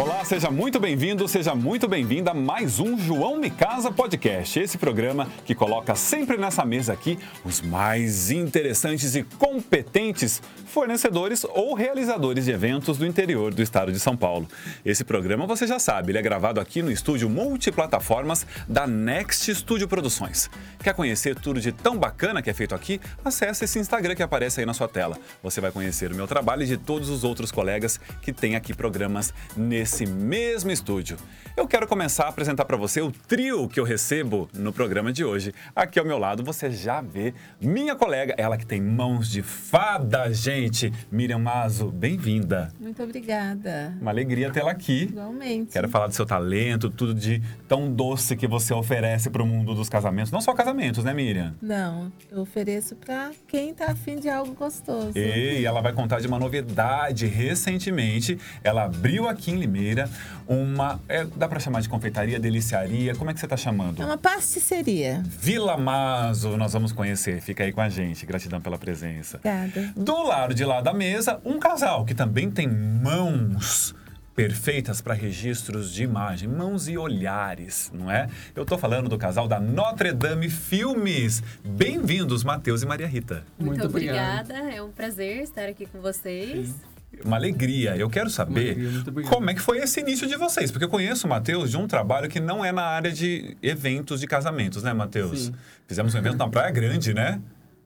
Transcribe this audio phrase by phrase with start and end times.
[0.00, 4.58] Olá, seja muito bem-vindo, seja muito bem-vinda a mais um João Me Casa Podcast.
[4.58, 11.74] Esse programa que coloca sempre nessa mesa aqui os mais interessantes e competentes fornecedores ou
[11.74, 14.48] realizadores de eventos do interior do estado de São Paulo.
[14.86, 19.86] Esse programa você já sabe, ele é gravado aqui no estúdio multiplataformas da Next Studio
[19.86, 20.48] Produções.
[20.82, 22.98] Quer conhecer tudo de tão bacana que é feito aqui?
[23.22, 25.18] Acesse esse Instagram que aparece aí na sua tela.
[25.42, 28.72] Você vai conhecer o meu trabalho e de todos os outros colegas que têm aqui
[28.72, 31.16] programas nesse mesmo estúdio.
[31.56, 35.24] Eu quero começar a apresentar para você o trio que eu recebo no programa de
[35.24, 35.52] hoje.
[35.74, 40.32] Aqui ao meu lado você já vê minha colega, ela que tem mãos de fada,
[40.32, 40.92] gente.
[41.10, 42.72] Miriam Mazo, bem-vinda.
[42.80, 43.94] Muito obrigada.
[44.00, 45.02] Uma alegria tê-la aqui.
[45.02, 45.72] Igualmente.
[45.72, 49.74] Quero falar do seu talento, tudo de tão doce que você oferece para o mundo
[49.74, 50.30] dos casamentos.
[50.30, 51.54] Não só casamentos, né, Miriam?
[51.60, 55.12] Não, eu ofereço para quem tá afim de algo gostoso.
[55.16, 57.26] E ela vai contar de uma novidade.
[57.26, 60.10] Recentemente, ela abriu aqui em Limeira
[60.48, 61.00] uma.
[61.08, 63.14] É, dá para chamar de confeitaria, deliciaria?
[63.14, 64.02] Como é que você está chamando?
[64.02, 65.22] É uma pasticceria.
[65.24, 67.40] Vila Maso, nós vamos conhecer.
[67.40, 68.26] Fica aí com a gente.
[68.26, 69.36] Gratidão pela presença.
[69.38, 69.92] Obrigada.
[69.96, 73.94] Do lado de lá da mesa, um casal que também tem mãos
[74.34, 78.28] perfeitas para registros de imagem, mãos e olhares, não é?
[78.54, 81.42] Eu tô falando do casal da Notre Dame Filmes.
[81.62, 83.44] Bem-vindos, Matheus e Maria Rita.
[83.58, 86.68] Muito, Muito obrigada, é um prazer estar aqui com vocês.
[86.68, 86.89] Sim.
[87.24, 87.96] Uma alegria.
[87.96, 91.26] Eu quero saber alegria, como é que foi esse início de vocês, porque eu conheço
[91.26, 94.92] o Matheus de um trabalho que não é na área de eventos de casamentos, né,
[94.92, 95.52] Matheus?
[95.86, 97.40] Fizemos um evento na Praia Grande, né?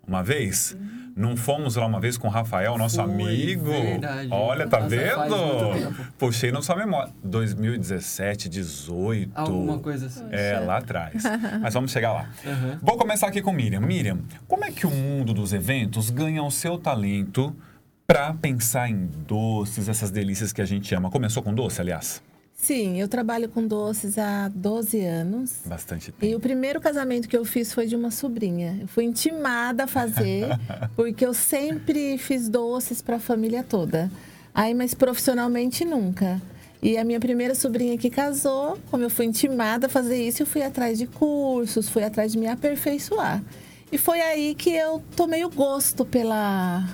[0.07, 0.77] Uma vez.
[1.17, 3.71] Não fomos lá uma vez com o Rafael, nosso Foi, amigo.
[3.71, 4.29] verdade.
[4.33, 5.97] Olha, tá Nossa, vendo?
[6.19, 7.13] Puxei na sua memória.
[7.23, 9.31] 2017, 18.
[9.33, 10.25] Alguma coisa assim.
[10.33, 11.23] É, lá atrás.
[11.63, 12.29] Mas vamos chegar lá.
[12.45, 12.79] Aham.
[12.83, 13.81] Vou começar aqui com Miriam.
[13.81, 14.19] Miriam,
[14.49, 17.55] como é que o mundo dos eventos ganha o seu talento
[18.07, 21.11] para pensar em doces, essas delícias que a gente ama?
[21.11, 22.23] Começou com doce, aliás?
[22.55, 25.61] Sim, eu trabalho com doces há 12 anos.
[25.67, 26.37] Bastante E tempo.
[26.37, 28.79] o primeiro casamento que eu fiz foi de uma sobrinha.
[28.81, 30.47] Eu fui intimada a fazer,
[30.97, 34.11] porque eu sempre fiz doces para a família toda.
[34.55, 36.41] Aí, mas profissionalmente nunca.
[36.81, 40.47] E a minha primeira sobrinha que casou, como eu fui intimada a fazer isso, eu
[40.47, 43.43] fui atrás de cursos, fui atrás de me aperfeiçoar.
[43.91, 46.87] E foi aí que eu tomei o gosto pela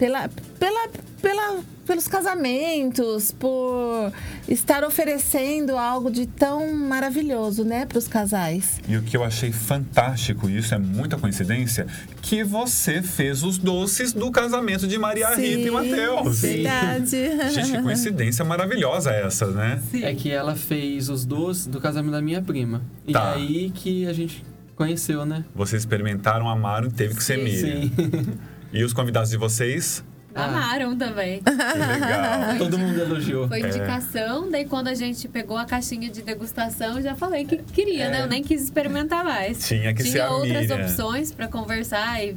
[0.00, 0.88] pela, pela,
[1.20, 4.10] pela, pelos casamentos, por
[4.48, 8.80] estar oferecendo algo de tão maravilhoso, né, para os casais.
[8.88, 11.86] E o que eu achei fantástico, e isso é muita coincidência,
[12.22, 16.40] que você fez os doces do casamento de Maria Rita e Matheus.
[16.40, 17.16] Verdade.
[17.52, 19.82] Gente, que coincidência maravilhosa essa, né?
[20.02, 22.80] É que ela fez os doces do casamento da minha prima.
[23.06, 23.34] E Tá.
[23.34, 24.42] aí que a gente
[24.74, 25.44] conheceu, né?
[25.54, 27.44] Vocês experimentaram, amaram e teve que ser Sim.
[27.44, 27.82] Miriam.
[27.82, 28.38] Sim.
[28.72, 30.04] E os convidados de vocês?
[30.34, 30.44] Ah.
[30.44, 31.40] Amaram também.
[31.42, 32.56] Que legal.
[32.58, 33.48] Todo mundo elogiou.
[33.48, 37.56] Foi indicação, daí quando a gente pegou a caixinha de degustação, eu já falei que
[37.58, 38.10] queria, É.
[38.10, 38.22] né?
[38.22, 39.66] Eu nem quis experimentar mais.
[39.66, 42.36] Tinha que ser Tinha a outras opções pra conversar e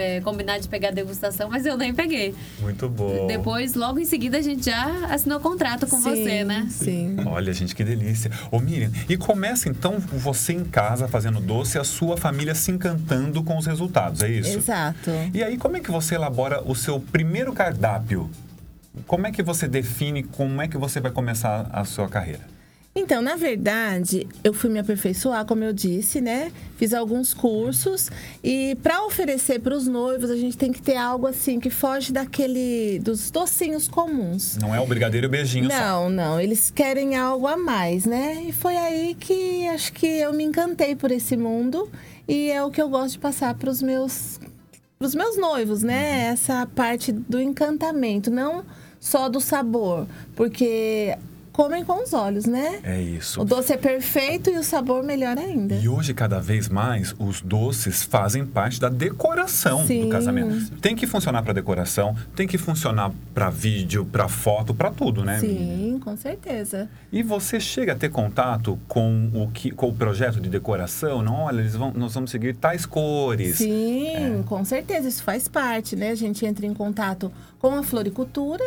[0.00, 2.34] é, combinar de pegar a degustação, mas eu nem peguei.
[2.60, 3.26] Muito bom.
[3.26, 6.66] Depois, logo em seguida, a gente já assinou contrato com Sim, você, né?
[6.70, 7.16] Sim.
[7.26, 8.30] Olha, gente, que delícia.
[8.50, 12.70] Ô, Miriam, e começa então você em casa fazendo doce e a sua família se
[12.70, 14.58] encantando com os resultados, é isso?
[14.58, 15.10] Exato.
[15.32, 18.30] E aí, como é que você elabora o seu primeiro cardápio?
[19.06, 22.59] Como é que você define como é que você vai começar a sua carreira?
[22.94, 26.50] Então, na verdade, eu fui me aperfeiçoar, como eu disse, né?
[26.76, 28.10] Fiz alguns cursos
[28.42, 32.12] e para oferecer para os noivos, a gente tem que ter algo assim que foge
[32.12, 34.56] daquele dos docinhos comuns.
[34.56, 35.78] Não é o brigadeiro e o beijinho só.
[35.78, 38.42] Não, não, eles querem algo a mais, né?
[38.48, 41.88] E foi aí que acho que eu me encantei por esse mundo
[42.26, 44.40] e é o que eu gosto de passar para os meus
[44.98, 46.26] os meus noivos, né?
[46.26, 48.64] Essa parte do encantamento, não
[48.98, 51.16] só do sabor, porque
[51.60, 52.80] comem com os olhos, né?
[52.82, 53.38] É isso.
[53.38, 55.74] O doce é perfeito e o sabor melhor ainda.
[55.74, 60.04] E hoje, cada vez mais, os doces fazem parte da decoração Sim.
[60.04, 60.70] do casamento.
[60.80, 65.38] Tem que funcionar para decoração, tem que funcionar para vídeo, para foto, para tudo, né?
[65.38, 66.88] Sim, com certeza.
[67.12, 71.20] E você chega a ter contato com o que, com o projeto de decoração?
[71.20, 73.58] Não, olha, eles vão, nós vamos seguir tais cores.
[73.58, 76.08] Sim, com certeza, isso faz parte, né?
[76.08, 78.64] A gente entra em contato com a floricultura.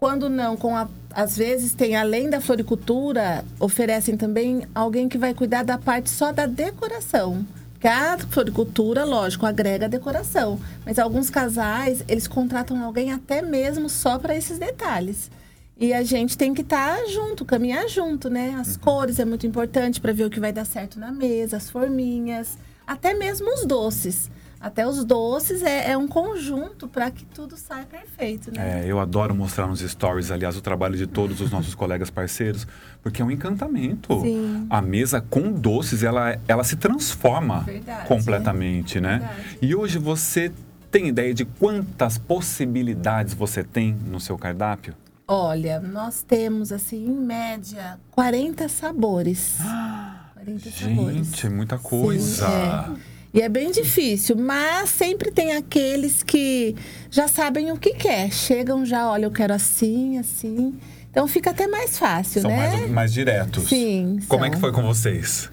[0.00, 5.34] Quando não, com a, às vezes tem além da floricultura, oferecem também alguém que vai
[5.34, 7.46] cuidar da parte só da decoração.
[7.74, 10.58] Porque a floricultura, lógico, agrega decoração.
[10.86, 15.30] Mas alguns casais, eles contratam alguém até mesmo só para esses detalhes.
[15.76, 18.56] E a gente tem que estar junto, caminhar junto, né?
[18.58, 21.68] As cores é muito importante para ver o que vai dar certo na mesa, as
[21.68, 22.56] forminhas,
[22.86, 24.30] até mesmo os doces.
[24.60, 28.82] Até os doces é, é um conjunto para que tudo saia perfeito, né?
[28.82, 32.66] É, eu adoro mostrar nos stories, aliás, o trabalho de todos os nossos colegas parceiros,
[33.02, 34.20] porque é um encantamento.
[34.20, 34.66] Sim.
[34.68, 38.06] A mesa com doces, ela, ela se transforma Verdade.
[38.06, 39.20] completamente, né?
[39.20, 39.58] Verdade.
[39.62, 40.52] E hoje você
[40.90, 44.94] tem ideia de quantas possibilidades você tem no seu cardápio?
[45.26, 49.56] Olha, nós temos, assim, em média, 40 sabores.
[50.34, 51.26] 40 sabores.
[51.28, 52.46] Gente, é muita coisa.
[52.46, 53.09] é.
[53.32, 56.74] E é bem difícil, mas sempre tem aqueles que
[57.10, 58.32] já sabem o que quer.
[58.32, 60.74] Chegam já, olha, eu quero assim, assim.
[61.10, 62.56] Então fica até mais fácil, São né?
[62.56, 63.68] mais, mais diretos.
[63.68, 64.54] Sim, Como é são.
[64.54, 65.48] que foi com vocês?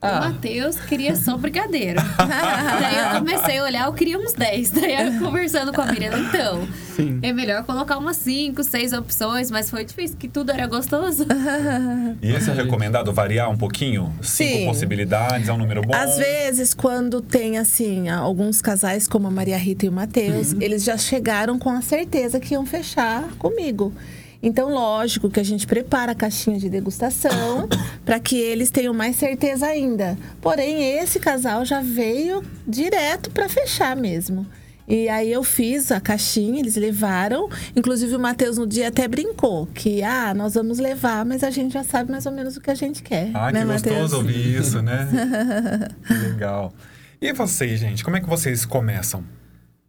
[0.00, 2.00] O Matheus queria só brigadeiro.
[2.16, 4.70] Daí eu comecei a olhar, eu queria uns 10.
[4.70, 7.18] Daí eu conversando com a Miriam, então, Sim.
[7.20, 11.26] é melhor colocar umas 5, 6 opções, mas foi difícil, que tudo era gostoso.
[12.22, 14.12] E esse é recomendado variar um pouquinho?
[14.22, 14.66] Cinco Sim.
[14.66, 15.94] possibilidades, é um número bom?
[15.94, 20.84] Às vezes, quando tem, assim, alguns casais, como a Maria Rita e o Matheus, eles
[20.84, 23.92] já chegaram com a certeza que iam fechar comigo.
[24.42, 27.68] Então, lógico que a gente prepara a caixinha de degustação
[28.04, 30.16] para que eles tenham mais certeza ainda.
[30.40, 34.46] Porém, esse casal já veio direto para fechar mesmo.
[34.86, 37.50] E aí eu fiz a caixinha, eles levaram.
[37.76, 41.74] Inclusive o Matheus no dia até brincou que ah, nós vamos levar, mas a gente
[41.74, 43.30] já sabe mais ou menos o que a gente quer.
[43.34, 43.96] Ah, né, que Matheus?
[43.96, 45.06] gostoso ouvir isso, né?
[46.08, 46.72] Legal.
[47.20, 49.22] E vocês, gente, como é que vocês começam?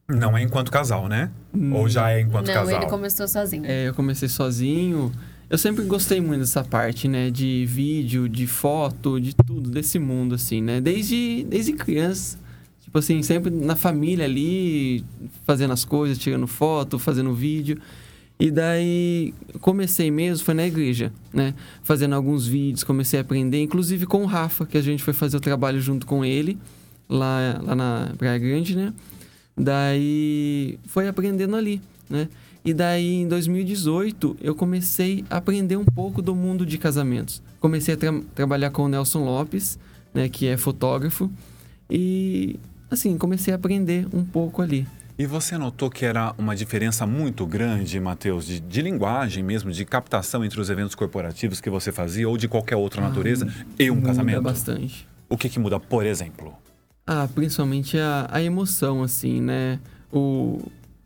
[0.10, 1.30] Não é enquanto casal, né?
[1.74, 2.82] Ou já é enquanto Não, casal?
[2.82, 3.64] ele começou sozinho.
[3.66, 5.12] É, eu comecei sozinho.
[5.50, 7.30] Eu sempre gostei muito dessa parte, né?
[7.30, 10.82] De vídeo, de foto, de tudo, desse mundo, assim, né?
[10.82, 12.38] Desde, desde criança.
[12.84, 15.06] Tipo assim, sempre na família ali,
[15.46, 17.80] fazendo as coisas, tirando foto, fazendo vídeo.
[18.40, 21.54] E daí, comecei mesmo, foi na igreja, né?
[21.84, 25.38] Fazendo alguns vídeos, comecei a aprender, inclusive com o Rafa, que a gente foi fazer
[25.38, 26.58] o trabalho junto com ele,
[27.08, 28.94] lá, lá na Praia Grande, né?
[29.60, 32.28] Daí, foi aprendendo ali, né?
[32.64, 37.42] E daí, em 2018, eu comecei a aprender um pouco do mundo de casamentos.
[37.60, 39.78] Comecei a tra- trabalhar com o Nelson Lopes,
[40.14, 40.28] né?
[40.30, 41.30] Que é fotógrafo.
[41.90, 42.58] E,
[42.90, 44.88] assim, comecei a aprender um pouco ali.
[45.18, 49.84] E você notou que era uma diferença muito grande, Matheus, de, de linguagem mesmo, de
[49.84, 53.46] captação entre os eventos corporativos que você fazia ou de qualquer outra natureza
[53.78, 54.42] e um Muda casamento?
[54.42, 55.06] bastante.
[55.28, 56.54] O que, que muda, por exemplo?
[57.12, 59.80] Ah, principalmente a, a emoção, assim, né?
[60.14, 60.60] O...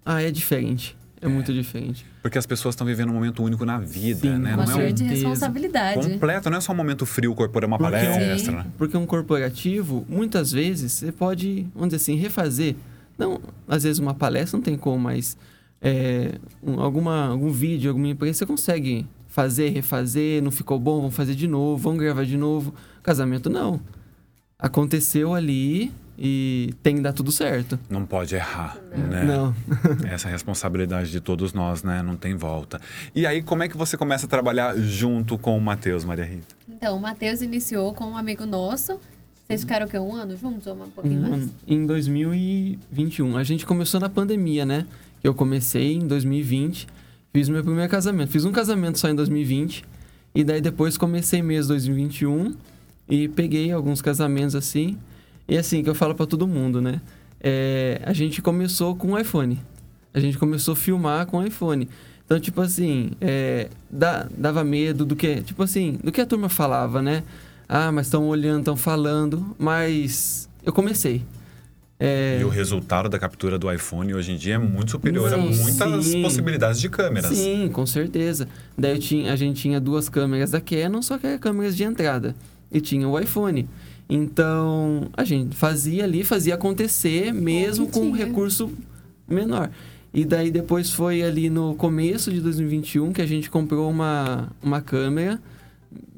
[0.05, 0.97] Ah, é diferente.
[1.21, 2.05] É, muito diferente.
[2.21, 4.49] Porque as pessoas estão vivendo um momento único na vida, Sim, né?
[4.55, 6.09] com Uma Não é um de responsabilidade.
[6.09, 8.51] completo, não é só um momento frio corporal, uma Porque- palestra.
[8.57, 8.65] né?
[8.77, 12.75] Porque um corporativo, muitas vezes, você pode, vamos dizer assim, refazer.
[13.17, 15.37] Não, às vezes uma palestra não tem como, mas
[15.81, 21.15] é, um- alguma, algum vídeo, alguma empresa, você consegue fazer, refazer, não ficou bom, vamos
[21.15, 22.73] fazer de novo, vamos gravar de novo.
[23.01, 23.79] Casamento, não.
[24.63, 27.77] Aconteceu ali e tem que dar tudo certo.
[27.89, 29.25] Não pode errar, né?
[29.25, 29.53] Não.
[30.09, 32.01] Essa é a responsabilidade de todos nós, né?
[32.01, 32.79] Não tem volta.
[33.13, 36.55] E aí, como é que você começa a trabalhar junto com o Matheus, Maria Rita?
[36.69, 38.97] Então, o Matheus iniciou com um amigo nosso.
[39.45, 39.99] Vocês ficaram o quê?
[39.99, 41.43] Um ano juntos ou um pouquinho Um mais?
[41.43, 41.51] ano.
[41.67, 43.35] Em 2021.
[43.35, 44.85] A gente começou na pandemia, né?
[45.21, 46.87] Eu comecei em 2020,
[47.33, 48.29] fiz meu primeiro casamento.
[48.31, 49.83] Fiz um casamento só em 2020.
[50.33, 52.55] E daí depois comecei mesmo 2021
[53.09, 54.97] e peguei alguns casamentos assim.
[55.47, 57.01] E assim, que eu falo pra todo mundo, né?
[57.41, 59.59] É, a gente começou com o iPhone.
[60.13, 61.89] A gente começou a filmar com o iPhone.
[62.25, 66.47] Então, tipo assim, é, dá- dava medo do que, tipo assim, do que a turma
[66.47, 67.23] falava, né?
[67.67, 71.21] Ah, mas estão olhando, estão falando, mas eu comecei.
[71.99, 75.37] É, E o resultado da captura do iPhone hoje em dia é muito superior a
[75.37, 76.21] muitas sim.
[76.21, 77.35] possibilidades de câmeras.
[77.35, 78.47] Sim, com certeza.
[78.77, 82.35] Daí tinha, a gente tinha duas câmeras da Canon, só que eram câmeras de entrada.
[82.73, 83.69] E tinha o iPhone.
[84.09, 88.71] Então, a gente fazia ali, fazia acontecer, mesmo com um recurso
[89.27, 89.69] menor.
[90.13, 94.79] E daí depois foi ali no começo de 2021 que a gente comprou uma, uma
[94.79, 95.41] câmera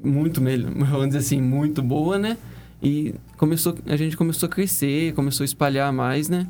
[0.02, 2.36] muito melhor, vamos dizer assim, muito boa, né?
[2.82, 6.46] E começou, a gente começou a crescer, começou a espalhar mais, né?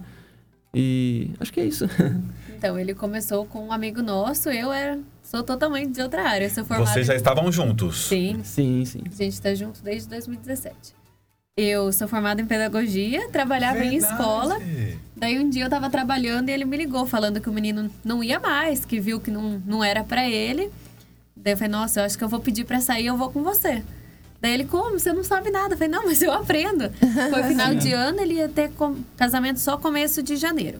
[0.74, 1.86] E acho que é isso.
[2.56, 4.48] Então, ele começou com um amigo nosso.
[4.48, 6.48] Eu era, sou totalmente de outra área.
[6.48, 8.06] Sou formada Vocês já em- estavam juntos.
[8.06, 9.02] Sim, sim, sim.
[9.04, 10.94] a gente está junto desde 2017.
[11.54, 14.12] Eu sou formada em pedagogia, trabalhava em Verdade.
[14.14, 14.56] escola.
[15.14, 18.24] Daí um dia eu tava trabalhando e ele me ligou falando que o menino não
[18.24, 20.70] ia mais, que viu que não, não era pra ele.
[21.36, 23.42] Daí eu falei, nossa, eu acho que eu vou pedir pra sair, eu vou com
[23.42, 23.82] você.
[24.40, 24.98] Daí ele, como?
[24.98, 25.74] Você não sabe nada.
[25.74, 26.90] Eu falei, não, mas eu aprendo.
[27.30, 30.78] Foi final de ano, ele ia ter com- casamento só começo de janeiro.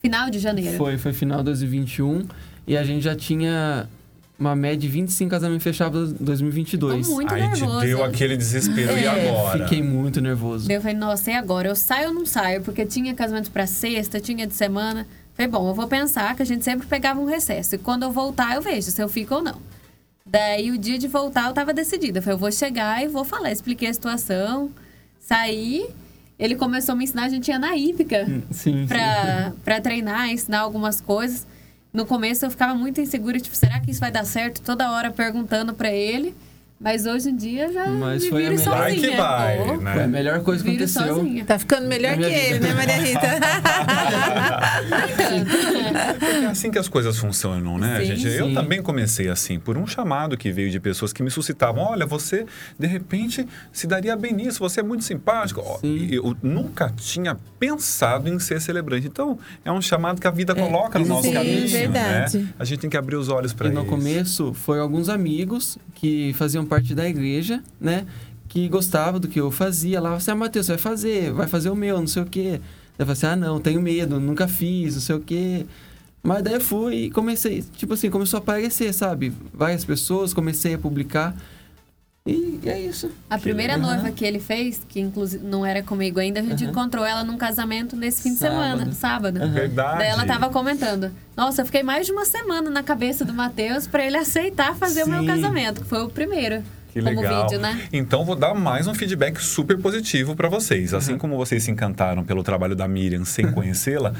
[0.00, 0.76] Final de janeiro.
[0.76, 2.26] Foi, foi final de 2021
[2.66, 3.88] e a gente já tinha
[4.38, 7.06] uma média de 25 casamentos fechados em 2022.
[7.08, 7.86] Tô muito Aí te nervosa.
[7.86, 8.96] deu aquele desespero.
[8.96, 9.64] E É, agora?
[9.64, 10.68] Fiquei muito nervoso.
[10.68, 11.68] Daí eu falei, nossa, e agora?
[11.68, 12.62] Eu saio ou não saio?
[12.62, 15.06] Porque tinha casamento pra sexta, tinha de semana.
[15.34, 17.74] Falei, bom, eu vou pensar que a gente sempre pegava um recesso.
[17.74, 19.56] E quando eu voltar, eu vejo se eu fico ou não.
[20.36, 22.18] Daí o dia de voltar, eu tava decidida.
[22.18, 23.50] Eu falei, eu vou chegar e vou falar.
[23.50, 24.70] Expliquei a situação.
[25.18, 25.88] Saí.
[26.38, 30.60] Ele começou a me ensinar, a gente ia na hípica Sim, pra, pra treinar, ensinar
[30.60, 31.46] algumas coisas.
[31.90, 34.60] No começo eu ficava muito insegura, tipo, será que isso vai dar certo?
[34.60, 36.34] Toda hora perguntando pra ele.
[36.78, 39.10] Mas hoje em dia já Mas me foi a viro melhor- Vai sozinha.
[39.10, 39.92] que vai, né?
[39.94, 41.14] Foi a melhor coisa que aconteceu.
[41.16, 41.44] sozinha.
[41.46, 43.20] Tá ficando melhor É que ele, né, Maria Rita?
[46.18, 48.26] Porque é assim que as coisas funcionam, né, Sim, gente?
[48.28, 48.54] Eu sim.
[48.54, 51.82] também comecei assim, por um chamado que veio de pessoas que me suscitavam.
[51.82, 52.44] Olha, você,
[52.78, 55.62] de repente, se daria bem nisso, você é muito simpático.
[55.80, 56.08] Sim.
[56.10, 59.06] e Eu nunca tinha pensado em ser celebrante.
[59.06, 62.38] Então, é um chamado que a vida coloca no e no nosso Sim, caminho, verdade.
[62.38, 62.48] né?
[62.58, 63.80] A gente tem que abrir os olhos para E isso.
[63.80, 68.06] no começo, foi alguns amigos que faziam parte da igreja, né?
[68.48, 70.00] Que gostavam do que eu fazia.
[70.00, 72.60] Lá, você, ah, Matheus, você vai fazer, vai fazer o meu, não sei o quê.
[72.98, 75.66] Eu falei assim, ah, não, tenho medo, nunca fiz, não sei o quê.
[76.22, 79.32] Mas daí eu fui e comecei, tipo assim, começou a aparecer, sabe?
[79.54, 81.36] Várias pessoas, comecei a publicar.
[82.26, 83.10] E é isso.
[83.30, 86.72] A primeira noiva que ele fez, que inclusive não era comigo ainda, a gente Aham.
[86.72, 88.60] encontrou ela num casamento nesse fim de Sábado.
[88.78, 89.36] semana, sábado.
[89.38, 89.52] Aham.
[89.52, 89.98] Verdade.
[89.98, 93.86] Daí ela tava comentando: Nossa, eu fiquei mais de uma semana na cabeça do Matheus
[93.86, 95.26] pra ele aceitar fazer o meu Sim.
[95.26, 96.62] casamento, que foi o primeiro.
[96.92, 97.42] Que como legal.
[97.44, 97.80] vídeo, né?
[97.92, 100.94] Então vou dar mais um feedback super positivo para vocês.
[100.94, 101.18] Assim Uhum.
[101.18, 104.14] como vocês se encantaram pelo trabalho da Miriam sem conhecê-la,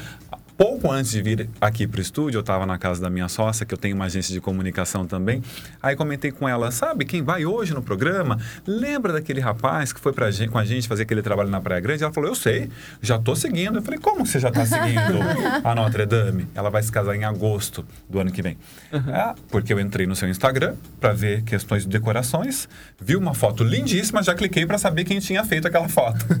[0.57, 3.65] pouco antes de vir aqui para o estúdio, eu estava na casa da minha sócia,
[3.65, 5.43] que eu tenho uma agência de comunicação também.
[5.81, 8.39] Aí comentei com ela, sabe quem vai hoje no programa?
[8.65, 11.79] Lembra daquele rapaz que foi pra gente, com a gente fazer aquele trabalho na Praia
[11.79, 12.03] Grande?
[12.03, 12.69] Ela falou, eu sei,
[13.01, 13.77] já tô seguindo.
[13.77, 15.19] Eu falei, como você já tá seguindo
[15.63, 16.47] a Notre Dame?
[16.55, 18.57] Ela vai se casar em agosto do ano que vem.
[19.13, 22.67] Ah, porque eu entrei no seu Instagram para ver questões de decorações,
[22.99, 26.25] vi uma foto lindíssima, já cliquei para saber quem tinha feito aquela foto.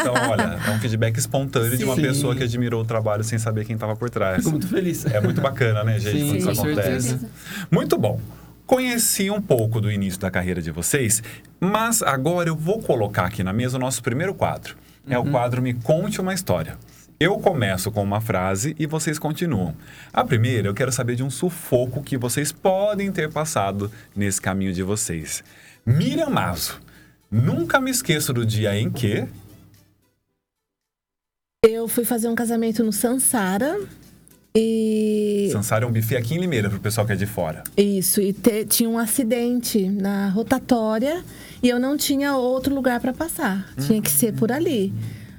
[0.00, 2.02] então, olha, é um feedback espontâneo de uma Sim.
[2.02, 4.38] pessoa que admirou o trabalho sem saber quem estava por trás.
[4.38, 5.04] Fico muito feliz.
[5.06, 7.08] É muito bacana, né, gente, Sim, quando isso acontece.
[7.08, 7.30] certeza.
[7.70, 8.20] Muito bom.
[8.66, 11.22] Conheci um pouco do início da carreira de vocês,
[11.60, 14.76] mas agora eu vou colocar aqui na mesa o nosso primeiro quadro.
[15.08, 15.28] É Uhum.
[15.28, 16.78] o quadro Me Conte uma História.
[17.20, 19.74] Eu começo com uma frase e vocês continuam.
[20.12, 24.72] A primeira, eu quero saber de um sufoco que vocês podem ter passado nesse caminho
[24.72, 25.44] de vocês.
[25.84, 26.80] Miriam Mazo,
[27.30, 29.24] nunca me esqueço do dia em que...
[31.64, 33.78] Eu fui fazer um casamento no Sansara.
[34.52, 35.48] E.
[35.52, 37.62] Sansara é um buffet aqui em Limeira, pro pessoal que é de fora.
[37.76, 41.22] Isso, e te- tinha um acidente na rotatória
[41.62, 43.72] e eu não tinha outro lugar para passar.
[43.86, 44.92] Tinha que ser por ali.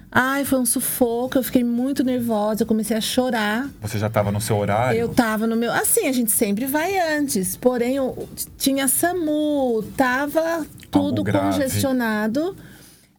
[0.09, 3.69] Ai, foi um sufoco, eu fiquei muito nervosa, eu comecei a chorar.
[3.81, 4.97] Você já estava no seu horário?
[4.97, 5.73] Eu tava no meu.
[5.73, 7.57] Assim, a gente sempre vai antes.
[7.57, 12.55] Porém, eu, tinha SAMU, tava tudo congestionado.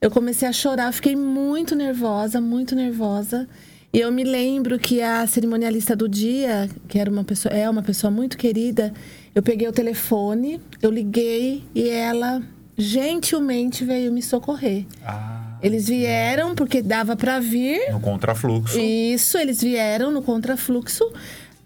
[0.04, 3.48] Eu comecei a chorar, fiquei muito nervosa, muito nervosa.
[3.90, 7.82] E eu me lembro que a cerimonialista do dia, que era uma pessoa, é uma
[7.82, 8.92] pessoa muito querida,
[9.34, 12.42] eu peguei o telefone, eu liguei e ela
[12.76, 14.84] gentilmente veio me socorrer.
[15.06, 17.90] Ah, Eles vieram porque dava para vir.
[17.90, 18.78] no contrafluxo.
[18.78, 21.02] Isso, eles vieram no contrafluxo,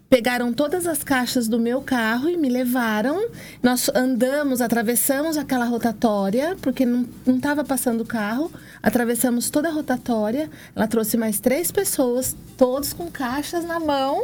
[0.09, 3.29] pegaram todas as caixas do meu carro e me levaram.
[3.61, 8.51] Nós andamos, atravessamos aquela rotatória, porque não estava passando o carro.
[8.81, 10.49] Atravessamos toda a rotatória.
[10.75, 14.21] Ela trouxe mais três pessoas, todos com caixas na mão.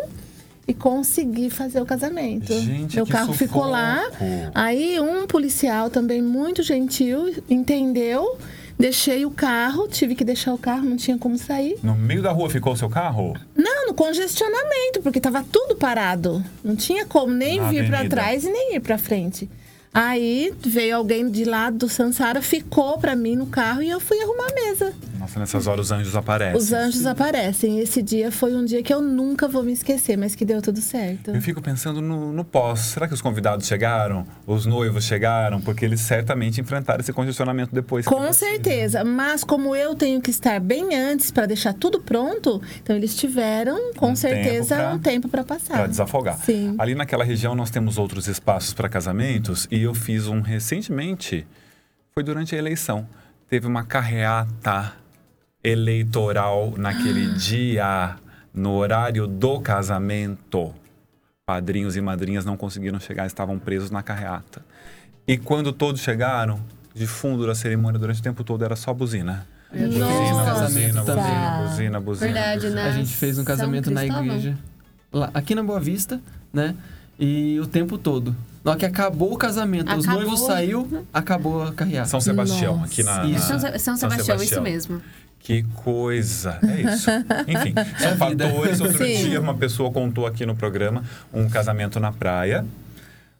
[0.67, 2.51] E consegui fazer o casamento.
[2.51, 4.03] Gente, Meu carro ficou lá.
[4.05, 4.25] sufoco.
[4.55, 8.39] Aí um policial também muito gentil entendeu.
[8.77, 11.77] Deixei o carro, tive que deixar o carro, não tinha como sair.
[11.81, 13.33] No meio da rua ficou o seu carro?
[13.55, 16.43] Não, no congestionamento, porque tava tudo parado.
[16.63, 19.49] Não tinha como nem Na vir para trás e nem ir para frente.
[19.93, 24.21] Aí veio alguém de lá do Sansara, ficou para mim no carro e eu fui
[24.21, 24.93] arrumar a mesa.
[25.25, 26.55] Nossa, nessas horas os anjos aparecem.
[26.55, 27.79] Os anjos aparecem.
[27.79, 30.79] Esse dia foi um dia que eu nunca vou me esquecer, mas que deu tudo
[30.79, 31.31] certo.
[31.31, 32.79] Eu fico pensando no, no pós.
[32.81, 34.25] Será que os convidados chegaram?
[34.45, 35.59] Os noivos chegaram?
[35.59, 38.05] Porque eles certamente enfrentaram esse congestionamento depois.
[38.05, 42.95] Com certeza, mas como eu tenho que estar bem antes para deixar tudo pronto, então
[42.95, 45.73] eles tiveram com Um certeza tempo pra- um tempo para passar.
[45.73, 46.37] Para desafogar.
[46.45, 46.75] Sim.
[46.77, 51.47] Ali naquela região nós temos outros espaços para casamentos e eu fiz um recentemente,
[52.13, 53.07] foi durante a eleição.
[53.49, 54.93] Teve uma carreata
[55.65, 58.15] eleitoral naquele dia,
[58.53, 60.73] no horário do casamento.
[61.45, 64.63] Padrinhos e madrinhas não conseguiram chegar, estavam presos na carreata.
[65.27, 66.59] E quando todos chegaram,
[66.93, 69.45] de fundo da cerimônia, durante o tempo todo, era só buzina.
[69.71, 71.23] Buzina, buzina, também.
[71.23, 72.25] buzina, buzina, buzina.
[72.33, 72.75] Verdade, buzina.
[72.83, 72.89] né?
[72.89, 74.57] A gente fez um São casamento na igreja.
[75.11, 76.19] Lá, aqui na Boa Vista,
[76.53, 76.75] né?
[77.19, 78.35] E o tempo todo.
[78.63, 80.21] Na hora que acabou o casamento, os Acabou.
[80.23, 82.09] noivos saiu, acabou a carreata.
[82.09, 82.85] São Sebastião, Nossa.
[82.91, 83.17] aqui na.
[83.19, 83.47] na- Isso.
[83.47, 85.01] São, São Sebastião, isso mesmo.
[85.45, 86.57] Que coisa.
[86.63, 87.07] É isso.
[87.47, 88.81] Enfim, são É fatores.
[88.81, 89.29] Outro Sim.
[89.29, 92.65] dia, uma pessoa contou aqui no programa um casamento na praia,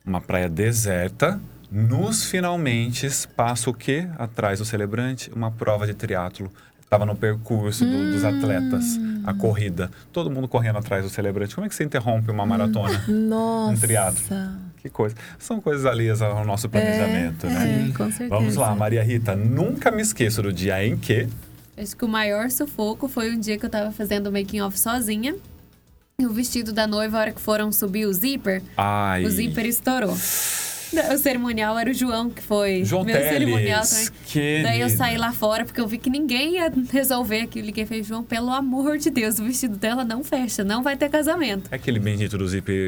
[0.06, 1.40] uma praia deserta.
[1.72, 4.08] Nos finalmente passa o quê?
[4.20, 6.52] Atrás do celebrante, uma prova de triatlo.
[6.80, 8.86] Estava no percurso do- dos atletas,
[9.26, 9.90] a corrida.
[10.14, 11.56] Todo mundo correndo atrás do celebrante.
[11.56, 13.04] Como é que você interrompe uma maratona?
[13.10, 13.82] Nossa.
[13.82, 14.22] triatlo.
[14.78, 15.16] Que coisa.
[15.40, 17.88] São coisas alheias ao nosso planejamento, né?
[17.90, 18.30] É, com certeza.
[18.30, 19.36] Vamos lá, Maria Rita.
[19.36, 21.28] Nunca me esqueço do dia em que.
[21.78, 24.80] Acho que o maior sufoco foi um dia que eu tava fazendo o making off
[24.80, 25.36] sozinha.
[26.20, 29.26] E o vestido da noiva, a hora que foram subir o zíper, Ai.
[29.26, 30.16] o zíper estourou.
[31.14, 34.12] O cerimonial era o João, que foi João meu cerimonial Teles, também.
[34.28, 34.64] querido.
[34.68, 37.66] Daí eu saí lá fora, porque eu vi que ninguém ia resolver aquilo.
[37.66, 40.96] Liguei e falei, João, pelo amor de Deus, o vestido dela não fecha, não vai
[40.96, 41.68] ter casamento.
[41.72, 42.46] É aquele bendito do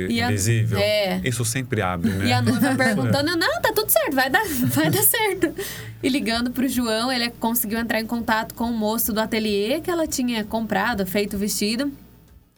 [0.09, 0.77] E a- invisível?
[0.79, 1.21] é.
[1.23, 2.27] Isso sempre abre, né?
[2.27, 5.53] E a noiva perguntando, não, tá tudo certo, vai dar, vai dar certo.
[6.01, 9.89] E ligando pro João, ele conseguiu entrar em contato com o moço do ateliê que
[9.89, 11.91] ela tinha comprado, feito o vestido.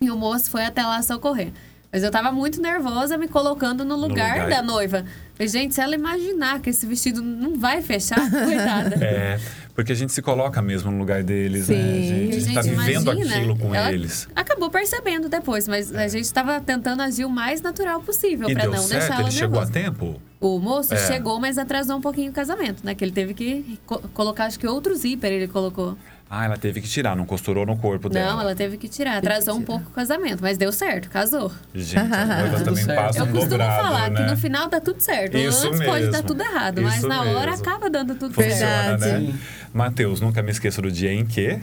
[0.02, 1.50] E o moço foi até lá socorrer.
[1.92, 4.50] Mas eu tava muito nervosa me colocando no lugar, lugar.
[4.50, 5.04] da noiva.
[5.34, 8.96] Falei, gente, se ela imaginar que esse vestido não vai fechar, coitada.
[9.04, 9.40] É,
[9.74, 11.76] porque a gente se coloca mesmo no lugar deles, né?
[11.76, 11.82] Sim.
[11.82, 14.28] A gente, a gente tá vivendo imagina, aquilo com ela eles.
[14.36, 18.72] Acabou percebendo depois, mas a gente tava tentando agir o mais natural possível pra deu
[18.72, 19.14] não deixar certo?
[19.14, 19.72] ela Ele chegou a nervosa.
[19.72, 20.22] tempo?
[20.40, 20.98] O moço É.
[21.08, 22.94] chegou, mas atrasou um pouquinho o casamento, né?
[22.94, 25.98] Que ele teve que co- colocar, acho que outro zíper ele colocou.
[26.32, 28.34] Ah, ela teve que tirar, não costurou no corpo dela.
[28.34, 29.18] Não, ela teve que tirar.
[29.18, 31.52] Atrasou um pouco o casamento, mas deu certo, casou.
[31.74, 32.98] Gente, as noivas também certo.
[33.00, 34.16] passam Eu um costumo dobrado, falar né?
[34.26, 35.36] que no final dá tudo certo.
[35.36, 36.12] Isso Antes pode mesmo.
[36.12, 37.66] dar tudo errado, mas Isso na hora mesmo.
[37.66, 39.00] acaba dando tudo Funciona, certo.
[39.00, 39.26] Verdade.
[39.28, 39.40] né?
[39.74, 41.60] Matheus, nunca me esqueço do dia em que...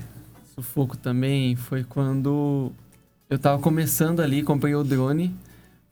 [0.57, 2.73] Sufoco também foi quando
[3.31, 5.33] eu tava começando ali, comprei o drone.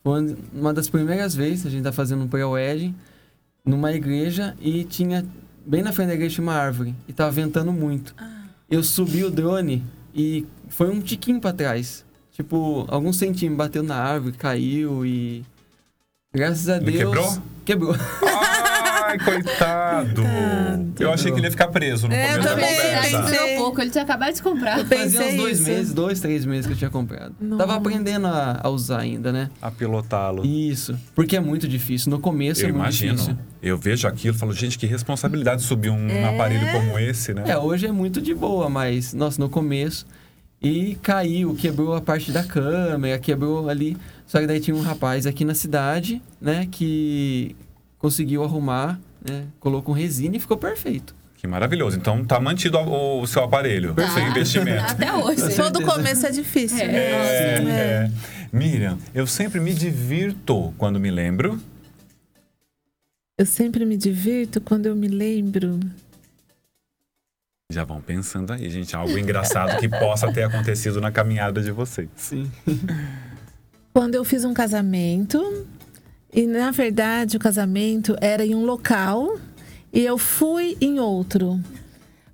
[0.03, 2.93] Foi uma das primeiras vezes, a gente tá fazendo um pré-wedding
[3.65, 5.25] numa igreja e tinha,
[5.65, 8.15] bem na frente da igreja, tinha uma árvore e tava ventando muito.
[8.71, 12.05] Eu subi o drone e foi um tiquinho pra trás.
[12.33, 15.45] Tipo, alguns centímetros bateu na árvore, caiu e.
[16.33, 16.97] Graças a Deus.
[16.97, 17.43] quebrou?
[17.65, 17.95] Quebrou.
[19.15, 20.23] Ai, coitado!
[20.99, 23.23] Eu achei que ele ia ficar preso no É, eu começo da também, conversa.
[23.23, 23.57] pensei.
[23.57, 24.79] Pouco, ele tinha acabado de comprar.
[24.81, 25.69] Eu Fazia uns dois isso.
[25.71, 27.35] meses, dois, três meses que eu tinha comprado.
[27.41, 27.59] Nossa.
[27.67, 29.51] Tava aprendendo a, a usar ainda, né?
[29.61, 30.45] A pilotá-lo.
[30.45, 30.99] Isso.
[31.15, 32.11] Porque é muito difícil.
[32.11, 33.13] No começo Eu é muito imagino.
[33.15, 33.39] difícil.
[33.63, 37.45] Eu vejo aquilo e falo, gente, que responsabilidade subir um aparelho como esse, né?
[37.47, 40.07] É, hoje é muito de boa, mas, nossa, no começo.
[40.63, 43.97] E caiu, quebrou a parte da câmera, quebrou ali.
[44.27, 47.55] Só que daí tinha um rapaz aqui na cidade, né, que
[48.05, 51.15] conseguiu arrumar, né, colocou resina e ficou perfeito.
[51.37, 51.97] Que maravilhoso.
[51.97, 54.29] Então tá mantido o, o seu aparelho, o seu Tá.
[54.29, 54.93] investimento.
[54.93, 55.57] Até hoje.
[55.57, 56.81] Todo começo é difícil.
[56.81, 56.87] É.
[56.87, 56.99] né?
[56.99, 58.11] É, Nossa, é.
[58.53, 61.59] Miriam, eu sempre me divirto quando me lembro.
[63.39, 65.81] Eu sempre me divirto quando eu me lembro.
[67.73, 72.11] Já vão pensando aí, gente, algo engraçado que possa ter acontecido na caminhada de vocês.
[72.17, 72.53] Sim.
[73.95, 75.67] Quando eu fiz um casamento,
[76.35, 79.39] e na verdade o casamento era em um local
[79.93, 81.61] e eu fui em outro.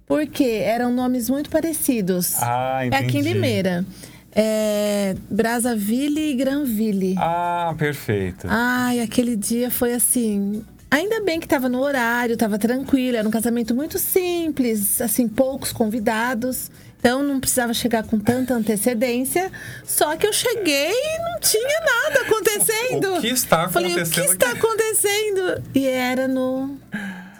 [0.06, 2.34] Porque eram nomes muito parecidos.
[2.42, 3.04] Ah, é entendi.
[3.04, 3.84] aqui em Limeira.
[4.32, 7.14] É Brazzaville e Granville.
[7.18, 8.46] Ah, perfeito.
[8.48, 10.64] Ai, aquele dia foi assim.
[10.90, 15.72] Ainda bem que estava no horário, estava tranquilo, era um casamento muito simples, assim, poucos
[15.72, 16.70] convidados.
[17.00, 19.50] Então não precisava chegar com tanta antecedência.
[19.84, 23.16] Só que eu cheguei e não tinha nada acontecendo.
[23.16, 25.62] O que está Falei, o que acontecendo está acontecendo?
[25.74, 26.76] E era no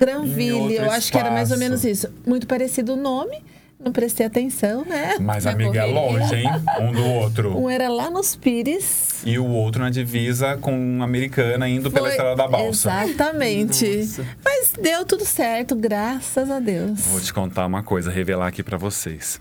[0.00, 2.08] Granville, eu acho que era mais ou menos isso.
[2.26, 3.44] Muito parecido o nome,
[3.82, 5.16] não prestei atenção, né?
[5.20, 6.00] Mas, Na amiga, é correria.
[6.00, 6.48] longe, hein?
[6.80, 7.56] Um do outro.
[7.58, 9.22] Um era lá nos Pires.
[9.24, 12.90] E o outro na divisa com uma americana indo pela Foi- estrada da balsa.
[13.04, 13.96] Exatamente.
[13.96, 14.26] Nossa.
[14.44, 17.00] Mas deu tudo certo, graças a Deus.
[17.06, 19.40] Vou te contar uma coisa, revelar aqui pra vocês.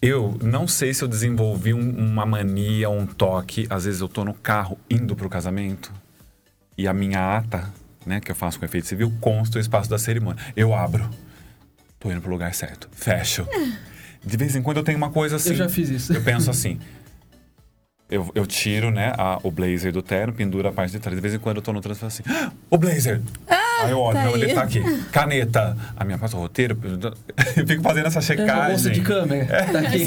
[0.00, 3.66] Eu não sei se eu desenvolvi um- uma mania, um toque.
[3.68, 5.92] Às vezes eu tô no carro indo pro casamento
[6.76, 7.68] e a minha ata,
[8.06, 10.40] né, que eu faço com efeito civil, consta o espaço da cerimônia.
[10.56, 11.08] Eu abro.
[11.98, 12.88] Tô indo pro lugar certo.
[12.92, 13.46] Fecho.
[14.24, 15.50] De vez em quando eu tenho uma coisa assim.
[15.50, 16.12] Eu já fiz isso.
[16.12, 16.78] Eu penso assim.
[18.10, 21.14] Eu, eu tiro, né, a- o blazer do terno, penduro a parte de trás.
[21.14, 23.20] De vez em quando eu tô no trânsito e falo assim, "Ah, o blazer!
[23.48, 24.54] aí eu olho, tá não, ele aí.
[24.54, 24.80] tá aqui.
[25.12, 25.76] Caneta.
[25.94, 26.78] A minha pasta, o roteiro.
[27.56, 28.92] Eu fico fazendo essa Bolsa checagem.
[28.92, 29.46] de câmera.
[29.66, 30.04] Tá aqui.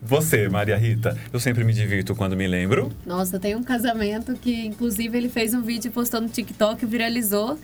[0.00, 2.92] Você, Maria Rita, eu sempre me divirto quando me lembro.
[3.06, 7.58] Nossa, tem um casamento que, inclusive, ele fez um vídeo e postou no TikTok, viralizou.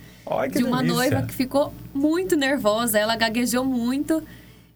[0.51, 0.95] Que de uma delícia.
[0.97, 2.97] noiva que ficou muito nervosa.
[2.99, 4.21] Ela gaguejou muito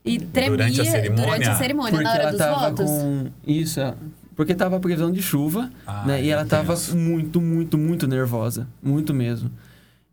[0.05, 1.25] e tremia Durante a cerimônia?
[1.25, 2.85] durante a cerimônia, Porque na hora ela dos tava votos.
[2.85, 3.25] com.
[3.47, 3.93] Isso, é.
[4.35, 6.21] porque tava previsão de chuva, Ah, né?
[6.23, 6.95] E ela tava tenso.
[6.97, 8.67] muito, muito, muito nervosa.
[8.81, 9.49] Muito mesmo.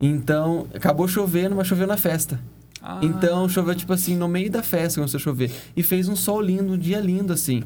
[0.01, 2.41] Então, acabou chovendo, mas choveu na festa.
[2.83, 2.99] Ah.
[3.03, 5.51] Então, choveu, tipo assim, no meio da festa, começou a chover.
[5.77, 7.63] E fez um sol lindo, um dia lindo, assim.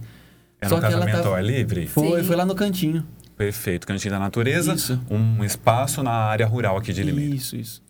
[0.61, 1.87] Era um casamento ao ar livre?
[1.87, 2.27] Foi, Sim.
[2.27, 3.05] foi lá no cantinho.
[3.37, 3.87] Perfeito.
[3.87, 4.75] Cantinho da Natureza.
[4.75, 5.01] Isso.
[5.11, 7.35] Um espaço na área rural aqui de Limeira.
[7.35, 7.83] Isso, isso.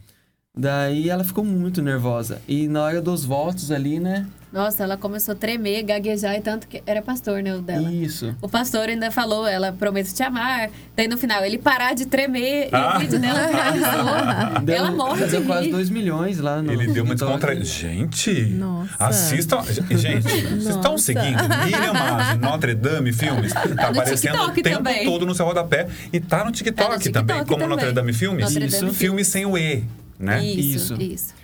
[0.57, 2.41] Daí ela ficou muito nervosa.
[2.47, 4.27] E na hora dos votos ali, né?
[4.55, 7.91] Nossa, ela começou a tremer, gaguejar e tanto que era pastor, né, o dela.
[7.91, 8.33] Isso.
[8.41, 10.71] O pastor ainda falou, ela prometo te amar.
[10.97, 12.95] Daí no final, ele parar de tremer e Ah.
[12.97, 14.61] o vídeo dela viralizou.
[14.63, 15.73] Deu, ela morre deu quase rir.
[15.73, 17.33] 2 milhões lá no Ele deu uma TikTok.
[17.33, 17.65] descontraída.
[17.65, 18.95] Gente, Nossa.
[19.01, 19.61] assistam.
[19.91, 23.53] Gente, vocês estão seguindo Miriam Masi, Notre Dame Filmes?
[23.75, 25.05] Tá aparecendo o TikTok tempo também.
[25.05, 25.89] todo no seu rodapé.
[26.13, 27.69] E tá no TikTok, Tá no também, TikTok como também.
[27.77, 28.45] Notre Dame Filmes.
[28.45, 28.95] Notre Dame Isso.
[28.95, 29.83] Filme sem o E,
[30.17, 30.45] né?
[30.45, 31.03] Isso, Isso.
[31.03, 31.35] isso.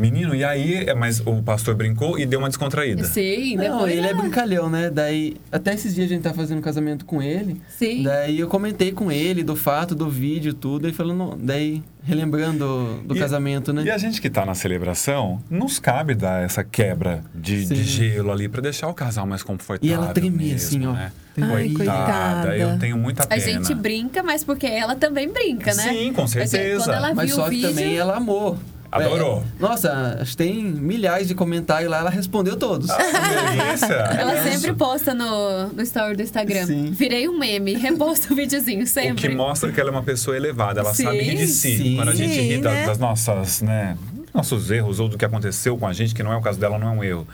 [0.00, 3.04] Menino, e aí, é, mas o pastor brincou e deu uma descontraída.
[3.04, 4.88] Sim, Não, depois ele é brincalhão, né?
[4.90, 7.60] Daí, até esses dias a gente tá fazendo casamento com ele.
[7.68, 8.02] Sim.
[8.02, 10.88] Daí eu comentei com ele do fato, do vídeo, tudo.
[10.88, 13.82] E falando, daí, relembrando do E- casamento, né?
[13.84, 18.32] E a gente que tá na celebração, nos cabe dar essa quebra de, de gelo
[18.32, 19.90] ali pra deixar o casal mais confortável.
[19.90, 20.92] E ela tremia mesmo, assim, ó.
[20.92, 21.12] Né?
[21.42, 22.56] Ai, coitada.
[22.56, 23.40] eu tenho muita A pena.
[23.40, 25.82] gente brinca, mas porque ela também brinca, né?
[25.82, 26.84] Sim, com Porque certeza.
[26.84, 28.58] Quando ela Mas viu só o que vídeo, também ela amou.
[28.92, 29.44] Adorou.
[29.58, 32.90] É, nossa, acho que tem milhares de comentários lá, ela respondeu todos.
[32.90, 33.86] Ah, que delícia!
[34.18, 36.66] ela É sempre posta no, no story do Instagram.
[36.66, 36.90] Sim.
[36.90, 39.28] Virei um meme, reposta o videozinho O sempre.
[39.28, 41.76] que mostra que ela é uma pessoa elevada, ela Sim, sabe rir de si.
[41.76, 41.96] sim.
[41.96, 42.86] Quando a gente ri né?
[42.86, 43.96] das nossas, né,
[44.34, 46.78] nossos erros ou do que aconteceu com a gente, que não é o caso dela,
[46.78, 47.26] não é um erro.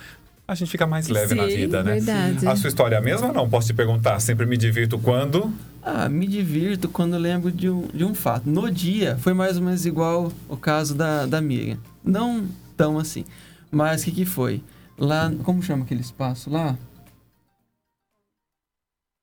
[0.49, 1.95] A gente fica mais leve na Sim, vida, né?
[1.95, 2.47] verdade.
[2.47, 3.49] A sua história é a mesma ou não?
[3.49, 4.21] Posso te perguntar?
[4.21, 5.53] Sempre me divirto quando?
[5.83, 8.49] Ah, me divirto quando lembro de um, de um fato.
[8.49, 11.79] No dia, foi mais ou menos igual o caso da, da Miriam.
[12.05, 13.25] Não tão assim.
[13.73, 14.63] Mas o que, que foi?
[14.97, 16.77] Lá, como chama aquele espaço lá?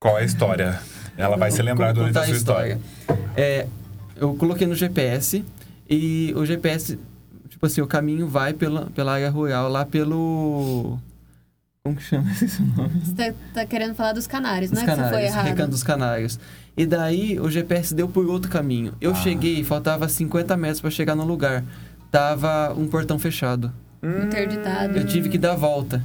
[0.01, 0.81] Qual é a história?
[1.15, 2.79] Ela vai se lembrar durante a sua história.
[3.37, 3.65] É,
[4.17, 5.43] eu coloquei no GPS
[5.89, 6.99] e o GPS,
[7.47, 10.99] tipo assim, o caminho vai pela, pela área rural, lá pelo.
[11.85, 13.01] Como que chama esse nome?
[13.03, 15.45] Você tá, tá querendo falar dos canários, Dos não é que você foi Canários, errado.
[15.47, 16.39] Recanto dos Canários.
[16.77, 18.93] E daí o GPS deu por outro caminho.
[19.01, 19.15] Eu Ah.
[19.15, 21.61] cheguei, faltava 50 metros para chegar no lugar.
[22.09, 23.69] Tava um portão fechado.
[24.01, 24.97] Interditado.
[24.97, 26.01] Eu tive que dar a volta.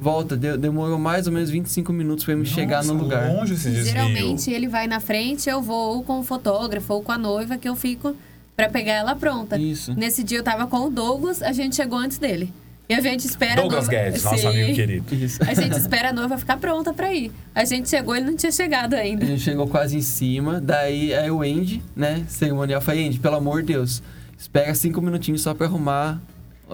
[0.00, 3.28] Volta, deu- demorou mais ou menos 25 minutos para me chegar no lugar.
[3.30, 3.92] longe esse desvio.
[3.92, 7.58] Geralmente ele vai na frente, eu vou ou com o fotógrafo ou com a noiva,
[7.58, 8.16] que eu fico
[8.56, 9.58] pra pegar ela pronta.
[9.58, 9.92] Isso.
[9.94, 12.50] Nesse dia eu tava com o Douglas, a gente chegou antes dele.
[12.88, 14.04] E a gente espera Douglas a noiva...
[14.04, 14.46] Guedes, nosso Sim.
[14.48, 15.14] amigo querido.
[15.14, 15.38] Isso.
[15.42, 17.32] A gente espera a noiva ficar pronta pra ir.
[17.54, 19.24] A gente chegou, ele não tinha chegado A ainda.
[19.24, 23.62] gente chegou quase em cima, daí aí o Andy, né, cerimonial, falei, Andy, pelo amor
[23.62, 24.02] de Deus,
[24.36, 26.20] espera cinco minutinhos só pra arrumar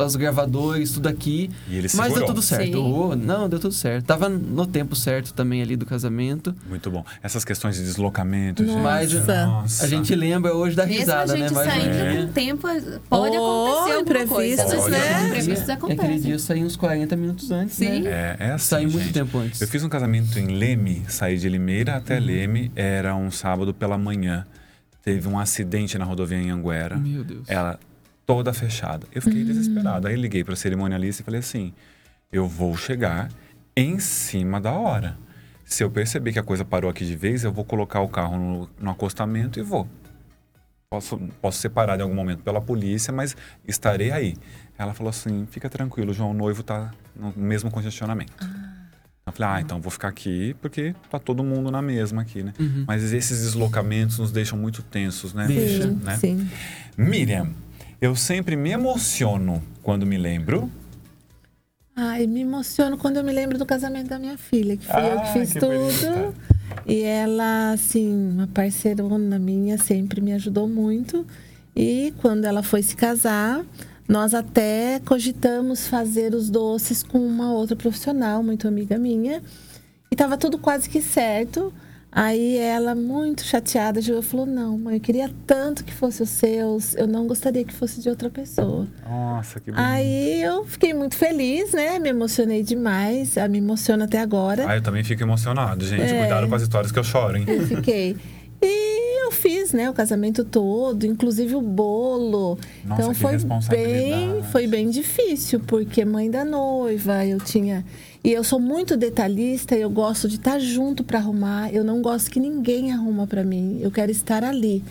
[0.07, 1.51] os gravadores, tudo aqui.
[1.69, 2.79] E ele Mas deu tudo certo.
[2.83, 4.05] Oh, não, deu tudo certo.
[4.07, 6.55] Tava no tempo certo também ali do casamento.
[6.69, 7.05] Muito bom.
[7.23, 8.79] Essas questões de deslocamento, gente.
[8.81, 9.85] Mas Nossa.
[9.85, 11.65] a gente lembra hoje da Mesmo risada, a gente né?
[11.65, 12.17] Mas saindo é.
[12.27, 12.69] com tempo,
[13.09, 14.63] pode Oh, acontecer alguma coisa.
[14.63, 15.27] imprevistos, né?
[15.27, 16.31] Imprevistos E aquele dia acontecem.
[16.33, 18.01] eu saí uns 40 minutos antes, Sim.
[18.01, 18.11] né?
[18.11, 19.13] É, é assim, Saí muito gente.
[19.15, 19.61] tempo antes.
[19.61, 23.99] Eu fiz um casamento em Leme, saí de Limeira até Leme, era um sábado pela
[23.99, 24.47] manhã.
[25.03, 26.97] Teve um acidente na rodovia em Anguera.
[26.99, 27.49] Meu Deus.
[27.49, 27.79] Ela
[28.29, 29.07] toda fechada.
[29.11, 30.07] Eu fiquei desesperado.
[30.07, 31.73] Aí liguei para a cerimonialista e falei assim:
[32.31, 33.31] eu vou chegar
[33.75, 35.17] em cima da hora.
[35.65, 38.39] Se eu perceber que a coisa parou aqui de vez, eu vou colocar o carro
[38.39, 39.89] no, no acostamento e vou.
[40.91, 43.35] Posso, posso ser parado em algum momento pela polícia, mas
[43.67, 44.37] estarei aí.
[44.77, 48.47] Ela falou assim: fica tranquilo, João, o noivo tá no mesmo congestionamento.
[49.27, 52.55] Eu falei, ah, então vou ficar aqui porque tá todo mundo na mesma aqui, né?
[52.59, 52.85] Uhum.
[52.87, 55.47] Mas esses deslocamentos nos deixam muito tensos, né?
[55.47, 55.87] Deixa.
[55.87, 56.17] Né?
[56.17, 56.51] sim.
[56.97, 57.53] Miriam,
[58.01, 60.71] eu sempre me emociono quando me lembro.
[61.97, 65.21] Ai, me emociono quando eu me lembro do casamento da minha filha, que eu Ah,
[65.23, 65.73] que fiz que tudo.
[65.73, 66.35] bonita.
[66.87, 71.27] E ela, assim, uma parceirona minha, sempre me ajudou muito.
[71.75, 73.65] E quando ela foi se casar,
[74.09, 79.43] nós até cogitamos fazer os doces com uma outra profissional, muito amiga minha.
[80.11, 81.73] E tava tudo quase que certo.
[82.11, 86.95] Aí ela, muito chateada, chegou falou: Não, mãe, eu queria tanto que fosse os seus,
[86.95, 88.89] eu não gostaria que fosse de outra pessoa.
[89.07, 89.87] Nossa, que bonito.
[89.87, 91.99] Aí eu fiquei muito feliz, né?
[91.99, 94.65] Me emocionei demais, ah, me emociona até agora.
[94.67, 96.03] Ah, eu também fico emocionado, gente.
[96.03, 96.21] É.
[96.21, 97.45] Cuidado com as histórias que eu choro, hein?
[97.47, 98.17] Eu fiquei.
[98.61, 102.59] E eu fiz, né, o casamento todo, inclusive o bolo.
[102.85, 103.37] Nossa, então que foi
[103.69, 107.85] bem, foi bem difícil, porque mãe da noiva, eu tinha
[108.29, 111.73] e eu sou muito detalhista, eu gosto de estar junto para arrumar.
[111.73, 113.79] Eu não gosto que ninguém arruma para mim.
[113.81, 114.85] Eu quero estar ali.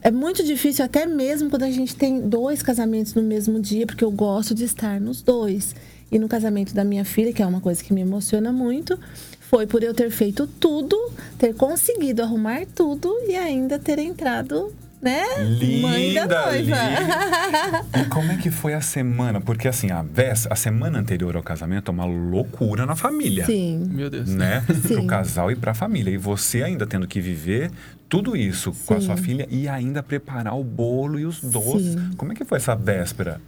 [0.00, 4.02] É muito difícil até mesmo quando a gente tem dois casamentos no mesmo dia, porque
[4.02, 5.76] eu gosto de estar nos dois.
[6.10, 8.98] E no casamento da minha filha, que é uma coisa que me emociona muito,
[9.38, 10.96] foi por eu ter feito tudo,
[11.38, 15.24] ter conseguido arrumar tudo e ainda ter entrado né?
[15.80, 16.58] Mãe da Linda, noiva.
[16.60, 17.84] linda.
[18.00, 19.40] E como é que foi a semana?
[19.40, 23.44] Porque assim, a, vés- a semana anterior ao casamento é uma loucura na família.
[23.44, 23.88] Sim.
[23.90, 24.30] Meu Deus.
[24.30, 24.62] Né?
[24.86, 24.94] Sim.
[24.94, 26.10] Pro casal e pra família.
[26.12, 27.70] E você ainda tendo que viver
[28.08, 29.06] tudo isso com a Sim.
[29.06, 31.94] sua filha e ainda preparar o bolo e os doces.
[31.94, 32.10] Sim.
[32.16, 33.40] Como é que foi essa véspera?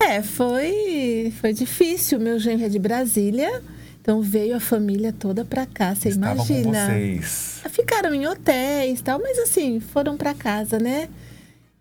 [0.00, 2.20] É, foi, foi difícil.
[2.20, 3.62] Meu genro é de Brasília,
[4.08, 6.86] então veio a família toda pra cá, você Estavam com imagina.
[6.86, 7.60] vocês.
[7.68, 11.10] Ficaram em hotéis e tal, mas assim, foram pra casa, né?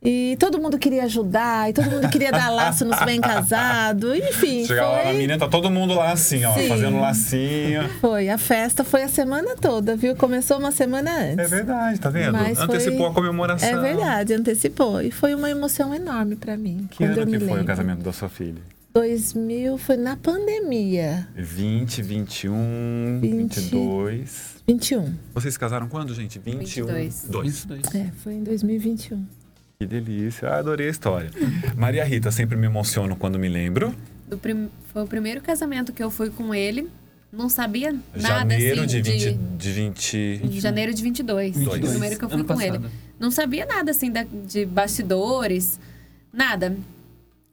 [0.04, 4.66] E todo mundo queria ajudar, e todo mundo queria dar laço nos bem casados, enfim.
[4.66, 6.68] Chegava lá na foi, menina, tá todo mundo lá assim, ó, Sim.
[6.68, 7.88] fazendo lacinho.
[8.02, 10.14] foi, a festa foi a semana toda, viu?
[10.14, 11.40] Começou uma semana antes.
[11.40, 12.34] É verdade, tá vendo?
[12.34, 13.70] Mas foi- Antecipou a comemoração.
[13.70, 15.02] É verdade, antecipou.
[15.02, 16.90] E foi uma emoção enorme pra mim.
[16.92, 17.62] Que ano que foi lembro.
[17.62, 18.62] o casamento da sua filha?
[19.02, 21.28] 2000, foi na pandemia.
[21.36, 23.60] 20, 21, 20.
[23.60, 24.56] 22.
[24.68, 25.14] 21.
[25.36, 26.40] Vocês se casaram quando, gente?
[26.40, 26.88] 21.
[26.88, 27.26] 22.
[27.30, 27.66] Dois.
[27.66, 27.96] 22.
[27.96, 29.24] É, foi em 2021.
[29.80, 30.50] Que delícia.
[30.50, 31.30] Ah, adorei a história.
[31.76, 33.94] Maria Rita, sempre me emociono quando me lembro.
[34.28, 36.90] Do prim- Foi o primeiro casamento que eu fui com ele.
[37.32, 39.34] Não sabia nada Janeiro assim de 20.
[39.60, 40.38] De 20...
[40.44, 41.54] de janeiro de 22.
[41.54, 41.92] Foi o 22.
[41.92, 42.80] primeiro que eu fui Ano com ele.
[42.80, 42.92] passado.
[43.20, 45.80] Não sabia nada assim da- de bastidores,
[46.34, 46.76] nada.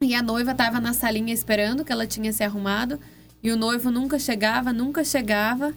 [0.01, 2.99] E a noiva tava na salinha esperando que ela tinha se arrumado
[3.41, 5.73] e o noivo nunca chegava, nunca chegava.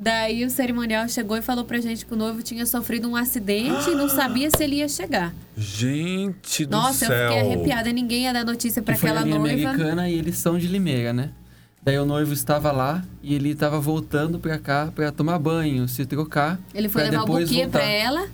[0.00, 3.90] Daí o cerimonial chegou e falou pra gente que o noivo tinha sofrido um acidente
[3.90, 5.34] e não sabia se ele ia chegar.
[5.56, 7.12] Gente do Nossa, céu.
[7.12, 7.92] eu fiquei arrepiada.
[7.92, 9.44] Ninguém ia dar notícia foi aquela noiva.
[9.44, 11.30] americana e eles são de Limeira, né?
[11.82, 16.06] Daí o noivo estava lá e ele estava voltando pra cá pra tomar banho, se
[16.06, 16.60] trocar.
[16.72, 17.78] Ele foi levar o depois buquê voltar.
[17.80, 18.28] pra ela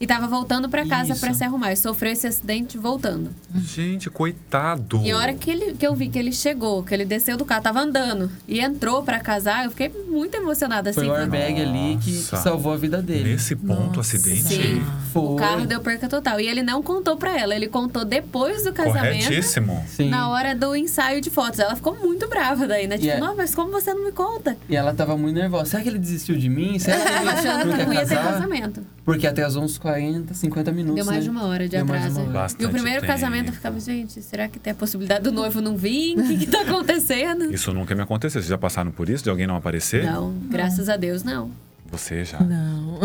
[0.00, 1.72] e tava voltando pra casa pra se arrumar.
[1.72, 3.30] E sofreu esse acidente voltando.
[3.54, 5.02] Gente, coitado.
[5.04, 7.44] E a hora que, ele, que eu vi que ele chegou, que ele desceu do
[7.44, 11.00] carro, tava andando e entrou pra casar, eu fiquei muito emocionada assim.
[11.00, 13.32] Foi o airbag ali que, salvou a vida dele.
[13.32, 14.16] Nesse ponto, Nossa.
[14.16, 14.42] acidente.
[14.42, 14.82] Sim.
[15.12, 15.22] Foi.
[15.22, 16.40] O carro deu perca total.
[16.40, 19.24] E ele não contou pra ela, ele contou depois do casamento.
[19.24, 19.84] Corretíssimo.
[19.86, 20.08] Sim.
[20.08, 21.58] Na hora do ensaio de fotos.
[21.58, 22.96] Ela ficou muito brava daí, né?
[22.96, 24.56] Tipo, é- não, mas como você não me conta?
[24.68, 25.66] E ela tava muito nervosa.
[25.66, 26.78] Será que ele desistiu de mim?
[26.78, 27.08] Será que
[27.46, 28.32] ele não que não ia ter casar?
[28.32, 28.82] casamento.
[29.04, 30.94] Porque atrasou uns 40, 50 minutos.
[30.96, 31.24] Deu mais né?
[31.24, 32.20] de uma hora de Deu atraso.
[32.20, 32.52] uma hora.
[32.58, 33.12] E o primeiro tempo.
[33.12, 36.18] casamento eu ficava, gente, será que tem a possibilidade do noivo não vir?
[36.18, 37.52] O que, que tá acontecendo?
[37.52, 38.40] Isso nunca me aconteceu.
[38.40, 39.24] Vocês já passaram por isso?
[39.24, 40.04] De alguém não aparecer?
[40.04, 41.50] Não, graças a Deus, não.
[41.90, 42.38] Você já.
[42.40, 43.00] Não.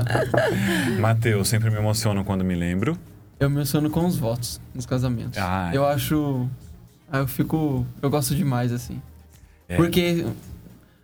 [1.00, 2.96] Matheus, sempre me emociono quando me lembro.
[3.38, 5.38] Eu me emociono com os votos nos casamentos.
[5.38, 5.76] Ah, é.
[5.76, 6.48] Eu acho.
[7.10, 7.86] ah, Eu fico.
[8.02, 9.00] Eu gosto demais, assim.
[9.68, 9.76] É.
[9.76, 10.26] Porque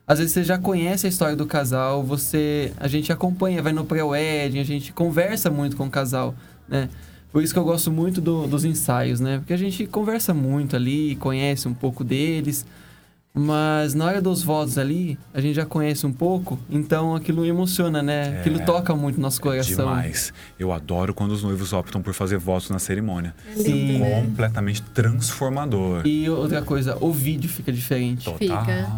[0.06, 2.72] às vezes você já conhece a história do casal, você.
[2.78, 6.34] A gente acompanha, vai no pré-wedding, a gente conversa muito com o casal,
[6.68, 6.88] né?
[7.32, 9.38] Por isso que eu gosto muito do- dos ensaios, né?
[9.38, 12.64] Porque a gente conversa muito ali, conhece um pouco deles.
[13.38, 18.02] Mas na hora dos votos ali, a gente já conhece um pouco, então aquilo emociona,
[18.02, 18.36] né?
[18.36, 18.40] É.
[18.40, 19.76] Aquilo toca muito nosso coração.
[19.84, 20.32] Demais.
[20.58, 23.34] Eu adoro quando os noivos optam por fazer votos na cerimônia.
[23.54, 24.00] Sim.
[24.24, 26.06] Completamente transformador.
[26.06, 28.24] E outra coisa, o vídeo fica diferente.
[28.24, 28.38] Total.
[28.38, 28.90] Fica.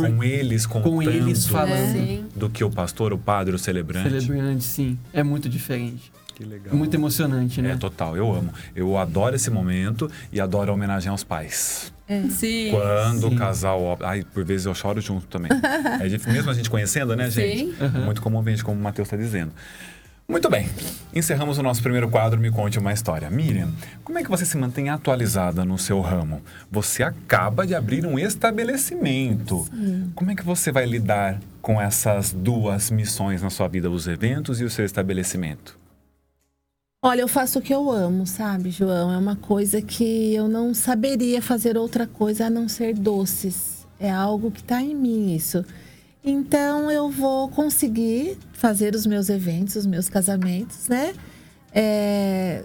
[0.00, 1.92] Com eles contando Com eles falando.
[1.92, 2.24] Sim.
[2.34, 4.10] do que o pastor, o padre, o celebrante.
[4.20, 4.98] Celebrante, sim.
[5.12, 6.12] É muito diferente.
[6.34, 6.74] Que legal.
[6.74, 7.72] É muito emocionante, né?
[7.72, 8.52] É total, eu amo.
[8.74, 11.92] Eu adoro esse momento e adoro a homenagem aos pais.
[12.30, 12.70] Sim.
[12.72, 13.34] Quando Sim.
[13.34, 13.96] o casal.
[14.02, 15.50] Ai, por vezes eu choro junto também.
[16.00, 17.66] É difícil, mesmo a gente conhecendo, né, gente?
[17.66, 17.74] Sim.
[18.04, 19.52] Muito comovente, como o Matheus está dizendo.
[20.26, 20.68] Muito bem.
[21.14, 23.30] Encerramos o nosso primeiro quadro Me Conte uma História.
[23.30, 23.70] Miriam,
[24.02, 26.42] como é que você se mantém atualizada no seu ramo?
[26.70, 29.68] Você acaba de abrir um estabelecimento.
[30.14, 34.60] Como é que você vai lidar com essas duas missões na sua vida, os eventos
[34.60, 35.78] e o seu estabelecimento?
[37.02, 39.12] Olha, eu faço o que eu amo, sabe, João?
[39.12, 43.86] É uma coisa que eu não saberia fazer outra coisa a não ser doces.
[44.00, 45.62] É algo que está em mim isso.
[46.24, 51.12] Então eu vou conseguir fazer os meus eventos, os meus casamentos, né?
[51.72, 52.62] É,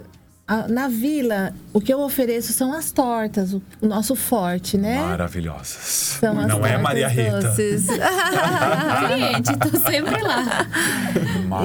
[0.48, 5.00] a- na vila, o que eu ofereço são as tortas, o, o nosso forte, né?
[5.02, 6.16] Maravilhosas.
[6.20, 7.40] São as Não é Maria Rita.
[7.40, 7.86] doces.
[9.06, 10.66] Cliente, tô sempre lá.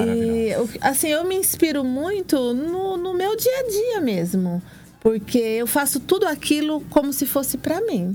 [0.04, 0.50] E,
[0.82, 4.62] assim, eu me inspiro muito no, no meu dia a dia mesmo.
[5.00, 8.14] Porque eu faço tudo aquilo como se fosse para mim.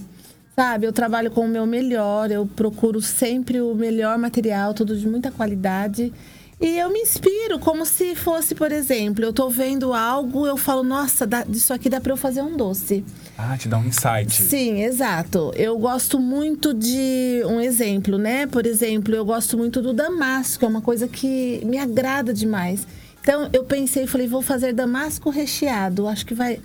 [0.55, 0.85] Sabe?
[0.85, 5.31] Eu trabalho com o meu melhor, eu procuro sempre o melhor material, tudo de muita
[5.31, 6.13] qualidade.
[6.61, 10.83] E eu me inspiro como se fosse, por exemplo, eu tô vendo algo, eu falo,
[10.83, 13.03] nossa, dá, disso aqui dá para eu fazer um doce.
[13.35, 14.31] Ah, te dá um insight.
[14.31, 15.51] Sim, exato.
[15.55, 18.45] Eu gosto muito de um exemplo, né?
[18.45, 22.85] Por exemplo, eu gosto muito do damasco, é uma coisa que me agrada demais.
[23.21, 26.59] Então eu pensei, falei, vou fazer damasco recheado, acho que vai.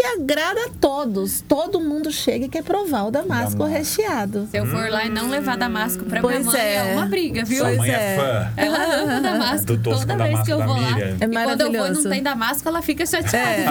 [0.00, 1.40] E agrada a todos.
[1.46, 3.64] Todo mundo chega e quer provar o damasco Damasco.
[3.64, 4.48] recheado.
[4.50, 6.74] Se eu for lá e não levar damasco pra Pois minha mãe, é.
[6.90, 6.94] é.
[6.94, 7.58] uma briga, viu?
[7.58, 8.16] Sua Pois mãe é, é.
[8.16, 8.52] fã.
[8.56, 9.66] Ela ama damasco.
[9.66, 11.00] Do Toda vez que eu damasco vou lá.
[11.00, 12.08] É e quando eu vou e não maravilhoso.
[12.08, 13.70] tem damasco, ela fica chateada.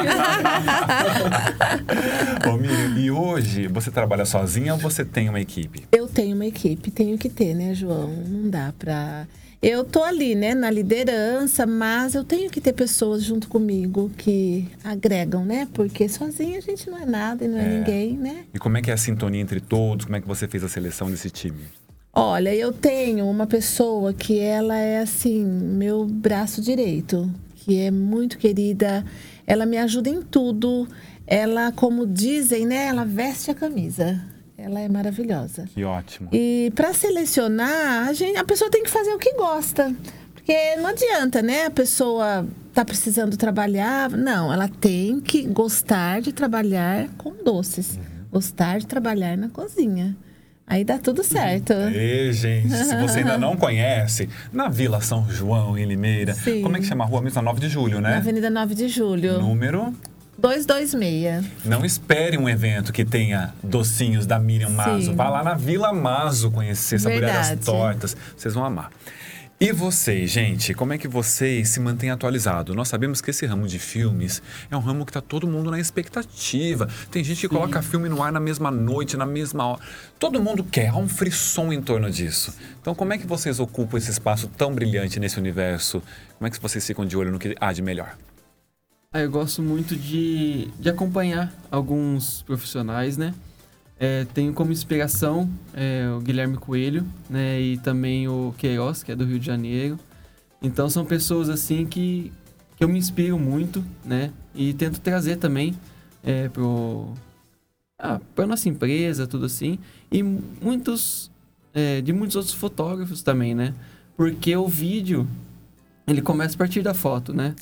[2.46, 2.50] É.
[2.50, 5.84] Ô, Miriam, e hoje você trabalha sozinha ou você tem uma equipe?
[5.92, 8.08] Eu tenho uma equipe, tenho que ter, né, João?
[8.08, 9.26] Não dá pra.
[9.62, 14.66] Eu tô ali, né, na liderança, mas eu tenho que ter pessoas junto comigo que
[14.84, 15.68] agregam, né?
[15.74, 17.78] Porque sozinha a gente não é nada e não é, É.
[17.78, 18.46] ninguém, né?
[18.54, 20.06] E como é que é a sintonia entre todos?
[20.06, 21.60] Como é que você fez a seleção desse time?
[22.14, 28.38] Olha, eu tenho uma pessoa que ela é assim, meu braço direito, que é muito
[28.38, 29.06] querida,
[29.46, 30.88] ela me ajuda em tudo.
[31.28, 34.20] Ela, como dizem, né, ela veste a camisa.
[34.62, 35.66] Ela é maravilhosa.
[35.74, 36.30] Que ótimo.
[36.34, 39.96] E para selecionar, a, gente, a pessoa tem que fazer o que gosta.
[40.34, 41.66] Porque não adianta, né?
[41.66, 44.10] A pessoa tá precisando trabalhar.
[44.10, 47.96] Não, ela tem que gostar de trabalhar com doces.
[47.96, 48.04] Uhum.
[48.32, 50.16] Gostar de trabalhar na cozinha.
[50.68, 51.74] Aí dá tudo certo.
[51.74, 56.62] Ei, gente, se você ainda não conhece, na Vila São João, em Limeira, Sim.
[56.62, 57.40] como é que chama a rua mesmo?
[57.40, 58.18] A 9 de julho, Na né?
[58.18, 59.92] Avenida 9 de Julho, Número.
[60.40, 61.46] 226.
[61.66, 65.14] Não espere um evento que tenha docinhos da Miriam Mazo.
[65.14, 68.16] Vá lá na Vila Mazo conhecer, saborear as tortas.
[68.36, 68.90] Vocês vão amar.
[69.62, 72.74] E vocês, gente, como é que vocês se mantêm atualizados?
[72.74, 75.78] Nós sabemos que esse ramo de filmes é um ramo que está todo mundo na
[75.78, 76.88] expectativa.
[77.12, 79.82] Tem gente que coloca filme no ar na mesma noite, na mesma hora.
[80.18, 82.56] Todo mundo quer, há um frisson em torno disso.
[82.80, 86.02] Então, como é que vocês ocupam esse espaço tão brilhante nesse universo?
[86.38, 88.16] Como é que vocês ficam de olho no que há de melhor?
[89.12, 93.34] Ah, eu gosto muito de, de acompanhar alguns profissionais, né?
[94.00, 97.60] É, tenho como inspiração é, o Guilherme Coelho, né?
[97.60, 99.98] E também o Queiroz, que é do Rio de Janeiro.
[100.62, 102.32] Então são pessoas assim que,
[102.78, 104.32] que eu me inspiro muito, né?
[104.54, 105.76] E tento trazer também
[106.24, 107.12] é, pro,
[107.98, 109.80] ah, nossa empresa, tudo assim.
[110.12, 111.32] E muitos,
[111.74, 113.74] é, de muitos outros fotógrafos também, né?
[114.16, 115.28] Porque o vídeo,
[116.06, 117.56] ele começa a partir da foto, né?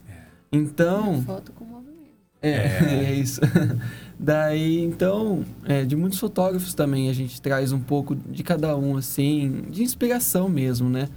[0.52, 1.98] Então, Foto com movimento.
[2.42, 3.06] é, É.
[3.10, 3.42] é isso.
[4.20, 8.98] Daí, então, é, de muitos fotógrafos também a gente traz um pouco de cada um,
[8.98, 11.08] assim, de inspiração mesmo, né?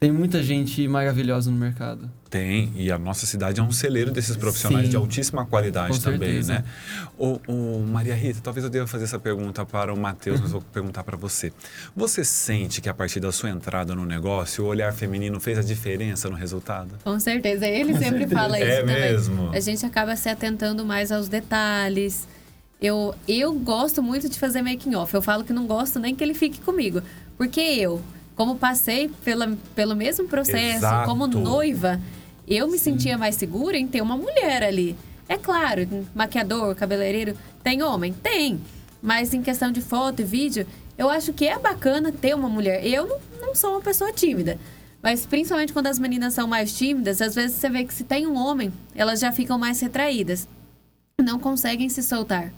[0.00, 2.10] Tem muita gente maravilhosa no mercado.
[2.30, 4.90] Tem, e a nossa cidade é um celeiro desses profissionais Sim.
[4.92, 6.54] de altíssima qualidade Com também, certeza.
[6.54, 6.64] né?
[7.18, 10.62] Ô, ô, Maria Rita, talvez eu deva fazer essa pergunta para o Matheus, mas vou
[10.62, 11.52] perguntar para você.
[11.94, 15.62] Você sente que a partir da sua entrada no negócio, o olhar feminino fez a
[15.62, 16.94] diferença no resultado?
[17.04, 17.66] Com certeza.
[17.66, 18.96] Ele sempre fala isso É também.
[18.96, 19.50] mesmo?
[19.52, 22.26] A gente acaba se atentando mais aos detalhes.
[22.80, 25.12] Eu, eu gosto muito de fazer making off.
[25.12, 27.02] Eu falo que não gosto nem que ele fique comigo.
[27.36, 28.00] Porque eu,
[28.40, 31.06] como passei pela, pelo mesmo processo, Exato.
[31.06, 32.00] como noiva,
[32.48, 34.96] eu me sentia mais segura em ter uma mulher ali.
[35.28, 38.14] É claro, maquiador, cabeleireiro, tem homem?
[38.14, 38.58] Tem.
[39.02, 42.82] Mas em questão de foto e vídeo, eu acho que é bacana ter uma mulher.
[42.82, 44.58] Eu não, não sou uma pessoa tímida.
[45.02, 48.26] Mas principalmente quando as meninas são mais tímidas, às vezes você vê que se tem
[48.26, 50.48] um homem, elas já ficam mais retraídas.
[51.22, 52.50] Não conseguem se soltar.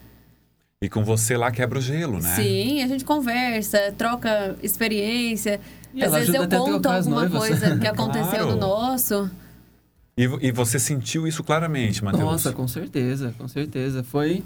[0.83, 2.35] E com você lá quebra o gelo, né?
[2.35, 5.61] Sim, a gente conversa, troca experiência.
[5.95, 7.39] E Às vezes eu conto alguma noivas.
[7.49, 8.51] coisa que aconteceu Claro.
[8.51, 9.31] no nosso.
[10.17, 12.25] E, e você sentiu isso claramente, Matheus?
[12.25, 14.03] Nossa, com certeza, com certeza.
[14.03, 14.43] Foi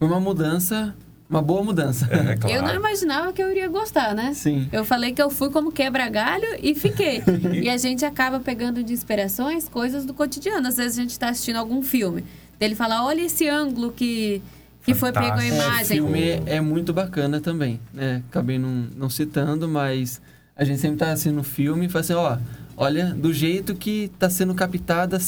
[0.00, 0.94] uma mudança,
[1.28, 2.06] uma boa mudança.
[2.12, 2.54] É, claro.
[2.56, 4.32] Eu não imaginava que eu iria gostar, né?
[4.34, 4.68] Sim.
[4.72, 7.22] Eu falei que eu fui como quebra-galho e fiquei.
[7.60, 10.68] e a gente acaba pegando de inspirações coisas do cotidiano.
[10.68, 12.24] Às vezes a gente tá assistindo algum filme.
[12.60, 14.40] Ele fala, olha esse ângulo que,
[14.84, 15.44] que foi pego a.
[15.44, 15.96] É, imagem.
[15.98, 18.22] filme é muito bacana também, né?
[18.28, 20.20] Acabei não, não citando, mas
[20.56, 22.36] a gente sempre tá assistindo o filme e fala assim, ó,
[22.76, 25.18] olha, do jeito que tá sendo captada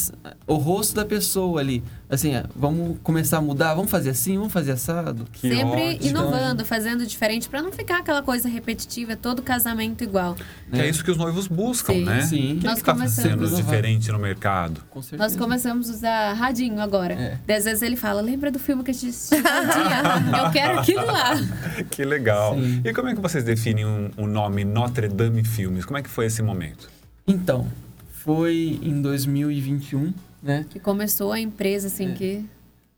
[0.47, 1.83] o rosto da pessoa ali.
[2.07, 5.25] Assim, ó, vamos começar a mudar, vamos fazer assim, vamos fazer assado.
[5.33, 6.07] Que Sempre ótimo.
[6.09, 10.35] inovando, fazendo diferente, pra não ficar aquela coisa repetitiva, todo casamento igual.
[10.71, 12.03] Que é isso que os noivos buscam, Sim.
[12.05, 12.21] né?
[12.21, 12.53] Sim.
[12.53, 13.63] O que Nós está começamos- sendo Inovar.
[13.63, 14.81] diferente no mercado?
[14.91, 15.23] Com certeza.
[15.23, 17.39] Nós começamos a usar radinho agora.
[17.47, 17.55] É.
[17.55, 20.45] Às vezes ele fala, lembra do filme que a gente assistiu um?
[20.45, 21.33] Eu quero aquilo lá.
[21.89, 22.53] Que legal.
[22.55, 22.81] Sim.
[22.85, 25.85] E como é que vocês definem um- o nome Notre Dame Filmes?
[25.85, 26.87] Como é que foi esse momento?
[27.27, 27.67] Então,
[28.09, 30.65] foi em 2021, né?
[30.69, 32.13] Que começou a empresa, assim, É.
[32.13, 32.45] que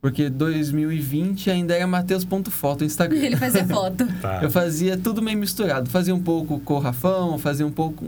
[0.00, 3.18] Porque 2020 ainda era Mateus.foto no Instagram.
[3.24, 4.06] ele fazia foto.
[4.22, 4.40] Tá.
[4.42, 5.90] Eu fazia tudo meio misturado.
[5.90, 8.06] Fazia um pouco com o Rafão, fazia um pouco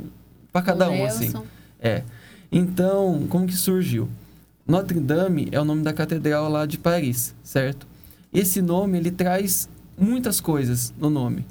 [0.52, 1.24] pra cada O um, assim.
[1.24, 1.44] Nelson.
[1.80, 2.02] É.
[2.52, 4.08] Então, como que surgiu?
[4.66, 7.88] Notre Dame é o nome da catedral lá de Paris, certo?
[8.32, 9.68] Esse nome, ele traz
[9.98, 11.44] muitas coisas no nome.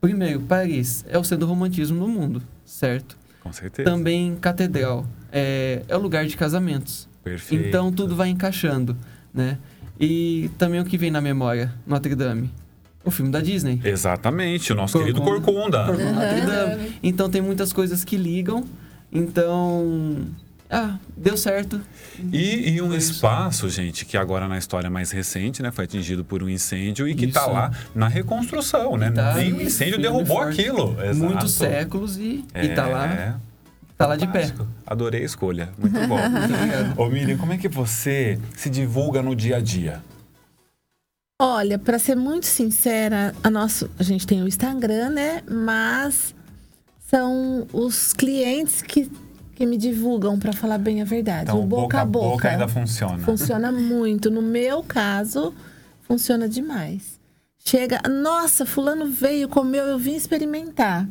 [0.00, 3.16] Primeiro, Paris é o centro do romantismo no mundo, certo?
[3.42, 3.88] Com certeza.
[3.90, 7.08] Também catedral é, é o lugar de casamentos.
[7.24, 7.66] Perfeito.
[7.66, 8.96] Então tudo vai encaixando,
[9.32, 9.58] né?
[10.00, 12.50] E também o que vem na memória, Notre Dame.
[13.04, 13.80] O filme da Disney.
[13.84, 15.84] Exatamente, o nosso querido Corcunda.
[15.84, 15.86] Corcunda.
[15.86, 16.46] Corcunda, Notre Uhum.
[16.46, 16.92] Dame.
[17.02, 18.64] Então tem muitas coisas que ligam.
[19.10, 20.18] Então.
[20.74, 21.78] Ah, deu certo.
[22.32, 23.12] E, e um isso.
[23.12, 27.14] espaço, gente, que agora na história mais recente, né, foi atingido por um incêndio e
[27.14, 29.10] que está lá na reconstrução, né?
[29.10, 30.62] Tá Nem o firme e derrubou forte.
[30.62, 30.96] aquilo.
[30.98, 31.16] Exato.
[31.16, 32.42] Muitos séculos e,
[32.74, 33.06] tá lá.
[33.06, 33.34] É.
[33.98, 34.50] Tá lá de pé.
[34.86, 35.68] Adorei a escolha.
[35.76, 36.16] Muito bom.
[36.96, 40.02] Ô Miriam, como é que você se divulga no dia a dia?
[41.38, 45.42] Olha, para ser muito sincera, a, nosso, a gente tem o Instagram, né?
[45.48, 46.34] Mas
[47.12, 49.10] são os clientes que,
[49.62, 51.44] que me divulgam, para falar bem a verdade.
[51.44, 52.48] Então, o boca a boca.
[52.48, 53.18] ainda funciona.
[53.18, 54.28] Funciona muito.
[54.28, 55.54] No meu caso,
[56.00, 57.20] funciona demais.
[57.64, 61.08] Chega, nossa, fulano veio, comeu, eu vim experimentar.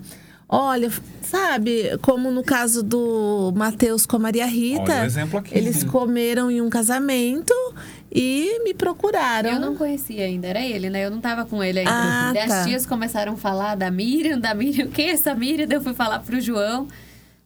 [0.49, 0.91] Olha,
[1.21, 5.57] sabe, como no caso do Matheus com a Maria Rita, Olha o exemplo aqui.
[5.57, 7.53] eles comeram em um casamento
[8.13, 9.49] e me procuraram.
[9.49, 11.05] Eu não conhecia ainda, era ele, né?
[11.05, 11.89] Eu não tava com ele ainda.
[11.93, 12.59] Ah, Daí tá.
[12.59, 15.65] as tias começaram a falar da Miriam, da Miriam, quem é essa Miriam?
[15.65, 16.89] Daí eu fui falar pro João.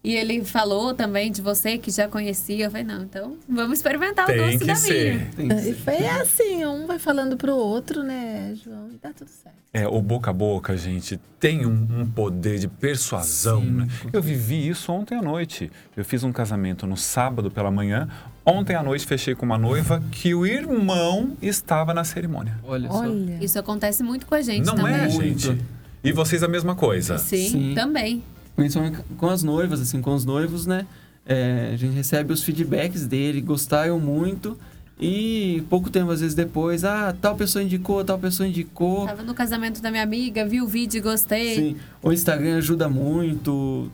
[0.06, 2.66] E ele falou também de você que já conhecia.
[2.66, 5.30] Eu falei, não, então vamos experimentar o Tem doce que da ser.
[5.36, 5.74] Que E ser.
[5.76, 8.90] foi assim, um vai falando pro outro, né, João?
[8.92, 9.56] E dá tudo certo.
[9.74, 13.88] É, o boca a boca, gente, tem um, um poder de persuasão, Sim, né?
[14.14, 15.70] Eu vivi isso ontem à noite.
[15.98, 18.08] Eu fiz um casamento no sábado pela manhã.
[18.46, 22.58] Ontem à noite fechei com uma noiva que o irmão estava na cerimônia.
[22.64, 23.00] Olha só.
[23.00, 23.38] Olha.
[23.44, 24.94] Isso acontece muito com a gente Não também.
[24.96, 25.40] é, Muito.
[25.40, 25.62] gente?
[26.04, 27.18] E vocês a mesma coisa.
[27.18, 27.74] Sim, Sim.
[27.76, 28.24] também.
[28.56, 30.86] Principalmente com as noivas, assim, com os noivos, né?
[31.26, 34.58] É, a gente recebe os feedbacks dele, gostaram muito.
[35.00, 39.06] E pouco tempo, às vezes, depois, ah, tal pessoa indicou, tal pessoa indicou.
[39.06, 41.56] Tava no casamento da minha amiga, vi o vídeo e gostei.
[41.56, 43.92] Sim, o Instagram ajuda muito,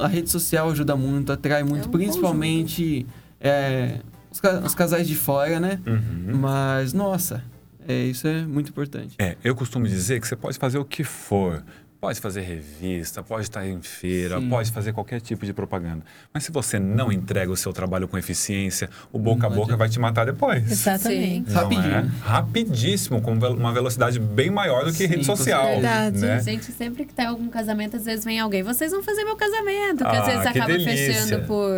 [0.00, 3.04] a rede social ajuda muito, atrai muito, um principalmente
[3.40, 3.98] é,
[4.30, 5.80] os, os casais de fora, né?
[5.84, 6.36] Uhum.
[6.36, 7.42] Mas, nossa,
[7.86, 9.16] é, isso é muito importante.
[9.18, 11.64] É, eu costumo dizer que você pode fazer o que for.
[12.04, 14.48] Pode fazer revista, pode estar em feira, Sim.
[14.50, 16.04] pode fazer qualquer tipo de propaganda.
[16.34, 19.76] Mas se você não entrega o seu trabalho com eficiência, o boca a boca adianta.
[19.78, 20.70] vai te matar depois.
[20.70, 21.50] Exatamente.
[21.50, 21.94] Não Rapidinho.
[21.94, 22.00] é?
[22.20, 25.64] Rapidíssimo, com uma velocidade bem maior do que Sim, rede social.
[25.66, 26.18] Verdade.
[26.18, 26.40] Né?
[26.42, 28.62] Gente, sempre que tem algum casamento, às vezes vem alguém.
[28.62, 29.98] Vocês vão fazer meu casamento.
[30.04, 31.14] Que Ah, às vezes que acaba delícia.
[31.14, 31.72] fechando por.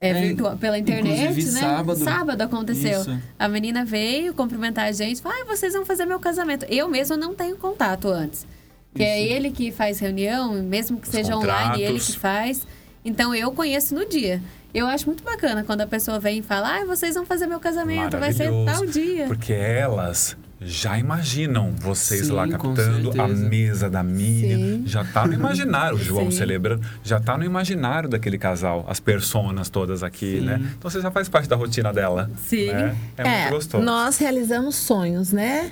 [0.00, 1.60] É, É, virtual, pela internet, inclusive, né?
[2.04, 2.40] sábado.
[2.42, 3.00] aconteceu.
[3.02, 3.18] Isso.
[3.38, 5.20] A menina veio cumprimentar a gente.
[5.20, 6.64] Falou, ah, vocês vão fazer meu casamento.
[6.70, 8.46] Eu mesmo não tenho contato antes.
[8.94, 9.32] Que é Isso.
[9.32, 12.14] ele que faz reunião, mesmo que Os seja online, ele contratos.
[12.14, 12.66] que faz.
[13.04, 14.40] Então eu conheço no dia.
[14.72, 17.60] Eu acho muito bacana quando a pessoa vem e fala, ah, vocês vão fazer meu
[17.60, 19.26] casamento, vai ser tal dia.
[19.26, 24.56] Porque elas já imaginam vocês Sim, lá captando a mesa da Miriam.
[24.58, 24.82] Sim.
[24.86, 26.38] Já tá no imaginário, o João Sim.
[26.38, 26.82] celebrando.
[27.04, 30.46] Já tá no imaginário daquele casal, as personas todas aqui, Sim.
[30.46, 30.60] né?
[30.78, 32.30] Então você já faz parte da rotina dela.
[32.46, 32.72] Sim.
[32.72, 32.96] né?
[33.16, 33.84] É, muito gostoso.
[33.84, 35.70] nós realizamos sonhos, né?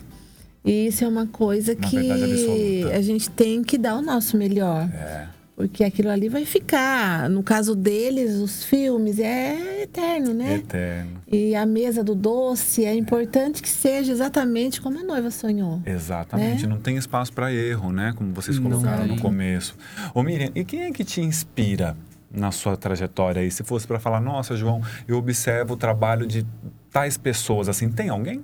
[0.65, 4.89] E isso é uma coisa Uma que a gente tem que dar o nosso melhor.
[4.93, 5.27] É.
[5.55, 7.29] Porque aquilo ali vai ficar.
[7.29, 10.55] No caso deles, os filmes, é eterno, né?
[10.55, 11.21] Eterno.
[11.31, 15.81] E a mesa do doce, é importante que seja exatamente como a noiva sonhou.
[15.85, 16.69] Exatamente, Né?
[16.69, 18.15] não tem espaço para erro, né?
[18.17, 19.77] Como vocês colocaram no começo.
[20.15, 21.97] Ô Miriam, e quem é que te inspira
[22.31, 23.51] na sua trajetória aí?
[23.51, 26.47] Se fosse para falar, nossa, João, eu observo o trabalho de
[26.91, 28.43] tais pessoas, assim, tem alguém?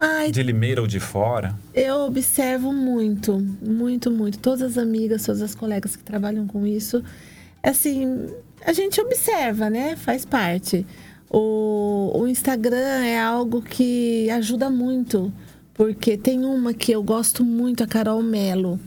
[0.00, 1.58] Ai, De Limeira ou de fora?
[1.74, 4.38] Eu observo muito, muito, muito.
[4.38, 7.02] Todas as amigas, todas as colegas que trabalham com isso.
[7.60, 8.28] Assim,
[8.64, 9.96] a gente observa, né?
[9.96, 10.86] Faz parte.
[11.28, 15.32] O, o Instagram é algo que ajuda muito,
[15.74, 18.78] porque tem uma que eu gosto muito, a Carol Melo.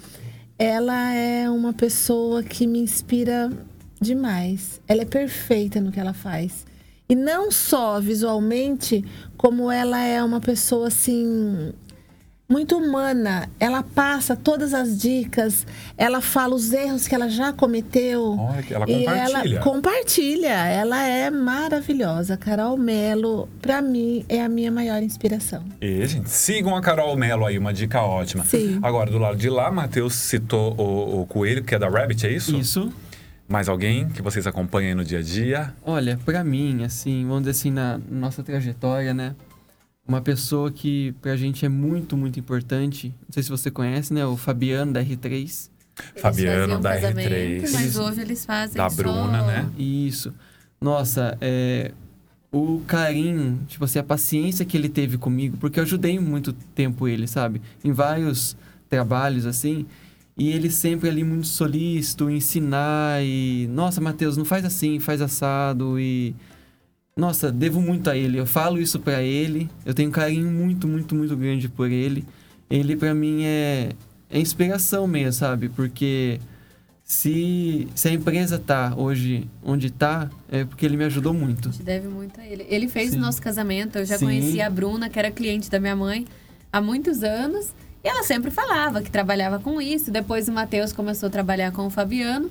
[0.58, 3.52] Ela é uma pessoa que me inspira
[4.00, 4.80] demais.
[4.88, 6.66] Ela é perfeita no que ela faz.
[7.12, 9.04] E não só visualmente,
[9.36, 11.74] como ela é uma pessoa assim
[12.48, 13.50] muito humana.
[13.60, 18.38] Ela passa todas as dicas, ela fala os erros que ela já cometeu.
[18.40, 19.50] Olha, que ela E compartilha.
[19.56, 20.54] ela compartilha.
[20.68, 22.38] Ela é maravilhosa.
[22.38, 25.64] Carol Melo, pra mim, é a minha maior inspiração.
[25.82, 28.46] E, gente, sigam a Carol Mello aí, uma dica ótima.
[28.46, 28.80] Sim.
[28.82, 32.32] Agora, do lado de lá, Matheus citou o, o Coelho, que é da Rabbit, é
[32.32, 32.56] isso?
[32.58, 32.90] Isso.
[33.52, 35.74] Mais alguém que vocês acompanham aí no dia a dia?
[35.84, 39.36] Olha, pra mim, assim, vamos dizer assim, na nossa trajetória, né?
[40.08, 43.10] Uma pessoa que pra gente é muito, muito importante.
[43.22, 44.26] Não sei se você conhece, né?
[44.26, 45.32] O Fabiano da R3.
[45.34, 45.70] Eles
[46.16, 47.62] Fabiano da casamento, R3.
[47.62, 49.70] Mas Eles- hoje eles fazem Da só- Bruna, né?
[49.78, 50.34] Isso.
[50.80, 51.92] Nossa, é.
[52.54, 57.06] O carinho, tipo assim, a paciência que ele teve comigo, porque eu ajudei muito tempo
[57.08, 57.62] ele, sabe?
[57.84, 58.56] Em vários
[58.90, 59.86] trabalhos, assim.
[60.42, 63.70] E ele sempre ali muito solícito, ensinar e...
[63.72, 66.34] Nossa, Matheus, não faz assim, faz assado e...
[67.16, 68.40] nossa, devo muito a ele.
[68.40, 69.70] Eu falo isso pra ele.
[69.86, 72.26] Eu tenho um carinho muito, muito, muito grande por ele.
[72.72, 73.92] Ele pra mim é,
[74.32, 75.70] é inspiração mesmo, sabe?
[75.70, 76.40] Porque
[77.04, 81.70] se, se a empresa tá hoje onde tá, é porque ele me ajudou muito.
[81.70, 82.66] A gente deve muito a ele.
[82.68, 83.18] Ele fez Sim.
[83.18, 84.00] o nosso casamento.
[84.00, 84.26] Eu já Sim.
[84.26, 86.26] conheci a Bruna, que era cliente da minha mãe
[86.74, 87.76] há muitos anos.
[88.04, 90.12] E ela sempre falava que trabalhava com isso.
[90.12, 92.50] Depois o Matheus começou a trabalhar com o Fabiano.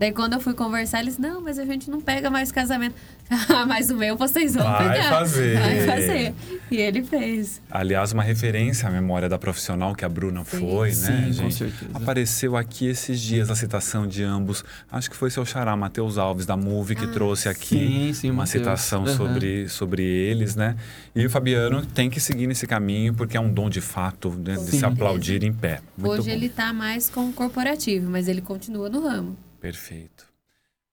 [0.00, 2.94] Daí quando eu fui conversar, eles, não, mas a gente não pega mais casamento.
[3.48, 5.08] Ah, mas o meu vocês vão Vai pegar.
[5.10, 5.56] fazer.
[5.60, 6.34] Vai fazer.
[6.68, 7.62] E ele fez.
[7.70, 11.54] Aliás, uma referência à memória da profissional que a Bruna foi, né, Sim, com gente?
[11.54, 11.90] certeza.
[11.94, 14.64] Apareceu aqui esses dias a citação de ambos.
[14.90, 18.46] Acho que foi seu xará, Matheus Alves, da Move, que trouxe aqui Sim, sim, uma
[18.46, 19.16] citação Aham.
[19.16, 20.74] sobre, sobre eles, né?
[21.14, 24.54] E o Fabiano tem que seguir nesse caminho, porque é um dom de fato né,
[24.54, 24.86] de se Sim.
[24.86, 25.80] aplaudir em pé.
[25.96, 26.34] Muito Hoje bom.
[26.34, 29.36] ele tá mais com o corporativo, mas ele continua no ramo.
[29.60, 30.26] Perfeito.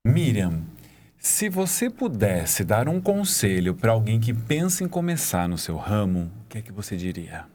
[0.06, 0.64] Miriam,
[1.18, 6.32] se você pudesse dar um conselho para alguém que pensa em começar no seu ramo,
[6.44, 7.46] o que é que você diria?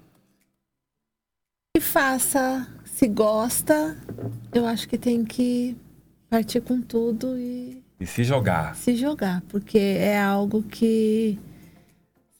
[1.76, 3.96] Que faça, se gosta,
[4.52, 5.76] eu acho que tem que
[6.28, 8.74] partir com tudo e E se jogar?
[8.74, 11.38] se jogar, porque é algo que,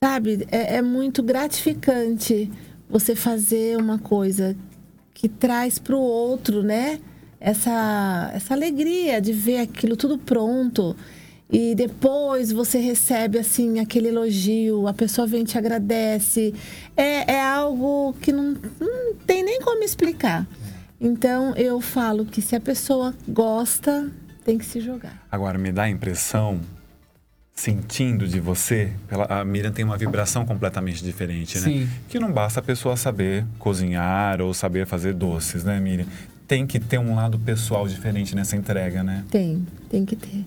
[0.03, 2.51] sabe, é, é muito gratificante
[2.89, 4.55] você fazer uma coisa
[5.13, 6.99] que traz para o outro, né?
[7.43, 10.95] Essa, essa alegria de ver aquilo tudo pronto.
[11.51, 16.55] E depois você recebe, assim, aquele elogio, a pessoa vem e te agradece.
[16.95, 20.47] É, é algo que não, não tem nem como explicar.
[21.01, 24.09] Então, eu falo que se a pessoa gosta,
[24.45, 25.21] tem que se jogar.
[25.29, 26.61] Agora, me dá a impressão,
[27.53, 31.65] sentindo de você, pela, a Miriam tem uma vibração completamente diferente, né?
[31.65, 31.89] Sim.
[32.07, 36.07] Que não basta a pessoa saber cozinhar ou saber fazer doces, né, Miriam?
[36.47, 39.23] Tem que ter um lado pessoal diferente nessa entrega, né?
[39.31, 40.45] Tem, tem que ter.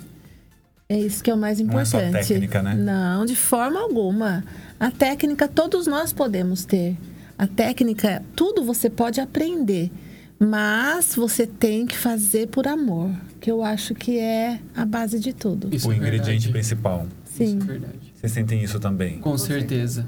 [0.88, 2.28] É isso que é o mais Não é só importante.
[2.28, 2.74] técnica, né?
[2.74, 4.44] Não, de forma alguma.
[4.78, 6.96] A técnica todos nós podemos ter.
[7.36, 9.90] A técnica, tudo você pode aprender,
[10.38, 15.32] mas você tem que fazer por amor, que eu acho que é a base de
[15.32, 15.74] tudo.
[15.74, 16.52] Isso o é ingrediente verdade.
[16.52, 17.06] principal.
[17.24, 17.44] Sim.
[17.58, 18.12] Isso é verdade.
[18.14, 19.18] Vocês sentem isso também?
[19.18, 20.06] Com certeza.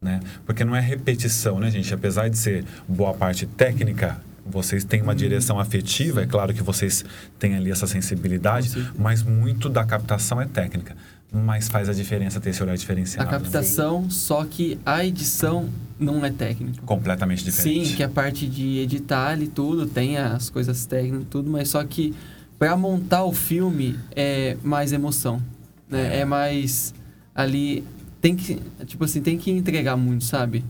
[0.00, 0.20] né?
[0.46, 1.92] Porque não é repetição, né, gente?
[1.92, 7.04] Apesar de ser boa parte técnica, vocês têm uma direção afetiva, é claro que vocês
[7.38, 10.96] têm ali essa sensibilidade, mas muito da captação é técnica.
[11.30, 13.30] Mas faz a diferença ter esse olhar A diferenciado.
[13.30, 13.38] né?
[13.38, 15.68] captação, só que a edição
[16.00, 16.80] não é técnica.
[16.86, 17.88] Completamente diferente.
[17.90, 21.68] Sim, que a parte de editar e tudo, tem as coisas técnicas e tudo, mas
[21.68, 22.14] só que
[22.58, 25.42] para montar o filme é mais emoção,
[25.88, 26.16] né?
[26.16, 26.20] É.
[26.20, 26.24] É.
[26.24, 26.94] mais
[27.34, 27.84] ali
[28.22, 30.64] tem que, tipo assim, tem que entregar muito, sabe?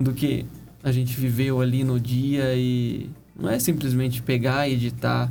[0.00, 0.46] Do que
[0.82, 3.08] a gente viveu ali no dia e
[3.38, 5.30] não é simplesmente pegar e editar.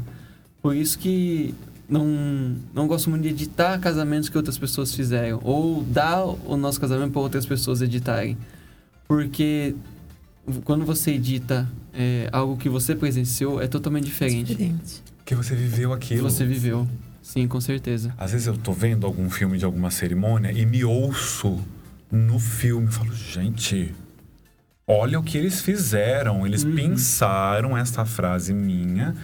[0.62, 1.54] Por isso que
[1.90, 6.80] não, não gosto muito de editar casamentos que outras pessoas fizeram ou dar o nosso
[6.80, 8.38] casamento para outras pessoas editarem.
[9.08, 9.76] Porque
[10.64, 14.56] quando você edita é, algo que você presenciou, é totalmente diferente.
[14.56, 15.04] Diferente.
[15.26, 16.30] Que você viveu Que aquilo.
[16.30, 16.88] você viveu.
[17.22, 18.14] Sim, com certeza.
[18.18, 21.60] Às vezes eu tô vendo algum filme de alguma cerimônia e me ouço
[22.12, 22.88] no filme.
[22.88, 23.94] Eu falo, gente,
[24.94, 26.46] olha o que eles fizeram.
[26.46, 26.76] Eles Uhum.
[26.76, 29.16] pensaram essa frase minha.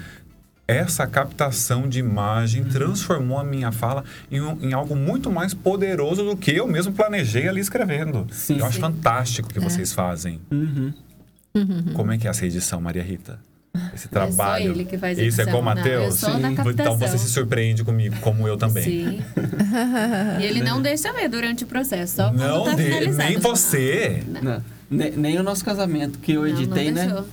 [0.67, 2.69] Essa captação de imagem Uhum.
[2.69, 6.91] transformou a minha fala em, um- em algo muito mais poderoso do que eu mesmo
[6.93, 8.27] planejei ali escrevendo.
[8.31, 8.59] Sim.
[8.59, 8.81] eu acho Sim.
[8.81, 9.53] fantástico o É.
[9.53, 10.39] que vocês fazem.
[10.51, 10.93] Uhum.
[11.95, 13.39] Como é que é essa edição, Maria Rita?
[13.93, 14.65] Esse É trabalho.
[14.65, 15.53] só ele que faz Isso é edição.
[15.53, 16.21] com o Matheus?
[16.67, 18.83] Então você se surpreende comigo, como eu também.
[18.83, 19.21] Sim.
[20.41, 23.29] e ele não deixa ver durante o processo, só quando Não, tá de- finalizado.
[23.29, 24.23] nem você.
[24.41, 27.23] Não, ne- nem o nosso casamento, que eu Não, não editei, né?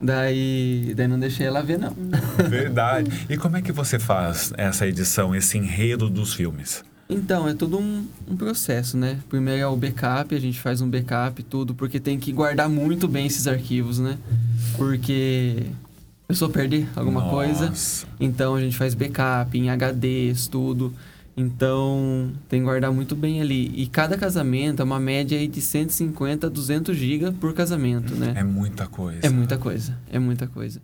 [0.00, 1.92] Daí, daí não deixei ela ver, não.
[2.48, 3.10] Verdade.
[3.28, 6.84] E como é que você faz essa edição, esse enredo dos filmes?
[7.10, 9.18] Então, é todo um, um processo, né?
[9.28, 12.68] Primeiro é o backup, a gente faz um backup e tudo, porque tem que guardar
[12.68, 14.18] muito bem esses arquivos, né?
[14.76, 15.64] Porque
[16.24, 18.06] a pessoa perder alguma coisa, Nossa.
[18.20, 20.92] então a gente faz backup em HDs, tudo.
[21.38, 23.72] Então, tem que guardar muito bem ali.
[23.76, 28.32] E cada casamento é uma média aí de 150 a 200 GB por casamento, né?
[28.36, 29.20] É muita coisa.
[29.24, 30.80] É muita coisa, é muita coisa.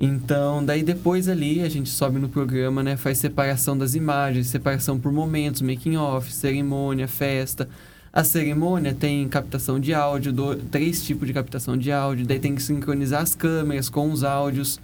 [0.00, 2.96] Então, daí depois ali a gente sobe no programa, né?
[2.96, 7.68] Faz separação das imagens, separação por momentos, making off, cerimônia, festa.
[8.12, 12.54] A cerimônia tem captação de áudio, do- três tipos de captação de áudio, daí tem
[12.54, 14.80] que sincronizar as câmeras com os áudios.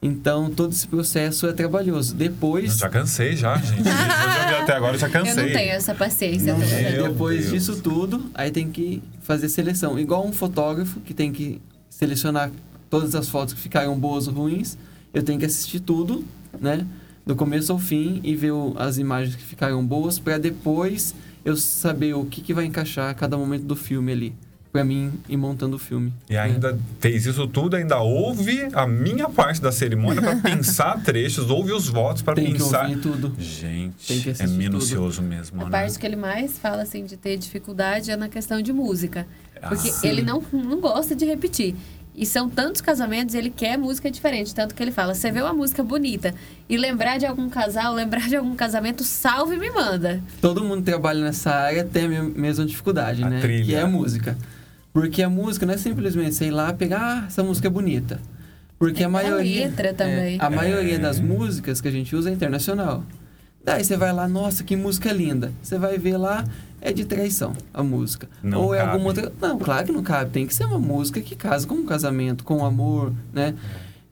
[0.00, 2.14] Então, todo esse processo é trabalhoso.
[2.14, 3.78] Eu Depois, já cansei já, gente.
[3.78, 5.46] Eu já até agora, eu já Eu cansei.
[5.46, 6.54] não tenho essa paciência.
[6.54, 7.52] Não, depois Deus.
[7.52, 9.98] disso tudo, aí tem que fazer seleção.
[9.98, 12.50] Igual um fotógrafo que tem que selecionar
[12.90, 14.76] todas as fotos que ficaram boas ou ruins.
[15.14, 16.24] Eu tenho que assistir tudo,
[16.60, 16.86] né?
[17.24, 21.12] do começo ao fim e ver o- as imagens que ficaram boas para depois
[21.44, 24.34] eu saber o que, que vai encaixar a cada momento do filme ali.
[24.76, 26.12] Pra mim ir montando o filme.
[26.28, 31.50] E ainda fez isso tudo, ainda houve a minha parte da cerimônia para pensar trechos,
[31.50, 32.82] houve os votos para Tem que pensar.
[32.88, 33.30] ouvir tudo.
[33.30, 35.70] Tem Gente, que é minucioso mesmo, A né?
[35.70, 39.26] parte que ele mais fala, assim, de ter dificuldade é na questão de música.
[39.68, 41.74] Porque Ah, ele não, não gosta de repetir.
[42.18, 44.54] E são tantos casamentos, ele quer música diferente.
[44.54, 46.34] Tanto que ele fala, você vê uma música bonita
[46.66, 50.22] e lembrar de algum casal, lembrar de algum casamento, salve e me manda.
[50.40, 53.40] Todo mundo que trabalha nessa área tem a me- mesma dificuldade, A né?
[53.40, 53.64] trilha.
[53.66, 54.36] Que é a música.
[54.98, 58.18] Porque a música não é simplesmente, sei lá, pegar, ah, essa música é bonita.
[58.78, 59.66] Porque É a a maioria.
[59.66, 60.38] letra também.
[60.40, 60.98] é, a maioria É.
[60.98, 63.04] das músicas que a gente usa é internacional.
[63.62, 65.52] Daí você vai lá, nossa, que música linda.
[65.62, 66.44] Você vai ver lá,
[66.80, 68.26] é de traição a música.
[68.42, 68.90] Não Ou é cabe.
[68.92, 69.32] alguma outra.
[69.38, 70.30] Não, claro que não cabe.
[70.30, 73.54] Tem que ser uma música que casa com o casamento, com o amor, né?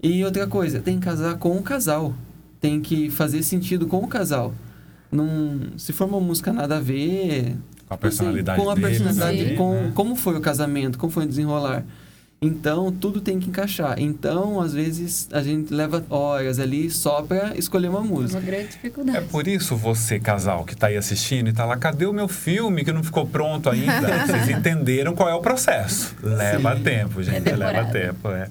[0.02, 2.12] E outra coisa, tem que casar com o casal.
[2.60, 4.52] Tem que fazer sentido com o casal.
[5.10, 7.56] Não, se for uma música nada a ver.
[7.88, 9.92] Com a personalidade com a deles personalidade, ali, com né?
[9.94, 11.84] como foi o casamento, como foi o desenrolar.
[12.42, 13.98] Então, tudo tem que encaixar.
[13.98, 18.40] Então, às vezes, a gente leva horas ali só pra escolher uma É uma música.
[18.40, 19.18] grande dificuldade.
[19.18, 22.28] É por isso você, casal, que tá aí assistindo e tá lá, cadê o meu
[22.28, 24.26] filme que não ficou pronto ainda?
[24.26, 26.14] Vocês entenderam qual é o processo.
[26.22, 26.82] Leva Sim.
[26.82, 27.48] tempo, gente.
[27.48, 28.50] É leva tempo, é.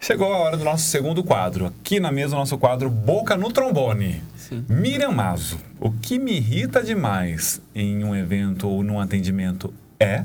[0.00, 1.66] Chegou a hora do nosso segundo quadro.
[1.66, 4.22] Aqui na mesa, o nosso quadro Boca no Trombone.
[4.36, 4.64] Sim.
[4.68, 10.24] Miriam Mazo, o que me irrita demais em um evento ou num atendimento é...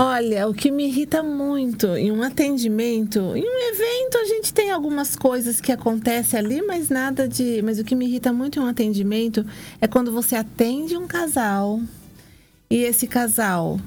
[0.00, 4.70] Olha, o que me irrita muito em um atendimento, em um evento a gente tem
[4.70, 7.60] algumas coisas que acontecem ali, mas nada de.
[7.62, 9.44] Mas o que me irrita muito em um atendimento
[9.80, 11.80] é quando você atende um casal
[12.70, 13.80] e esse casal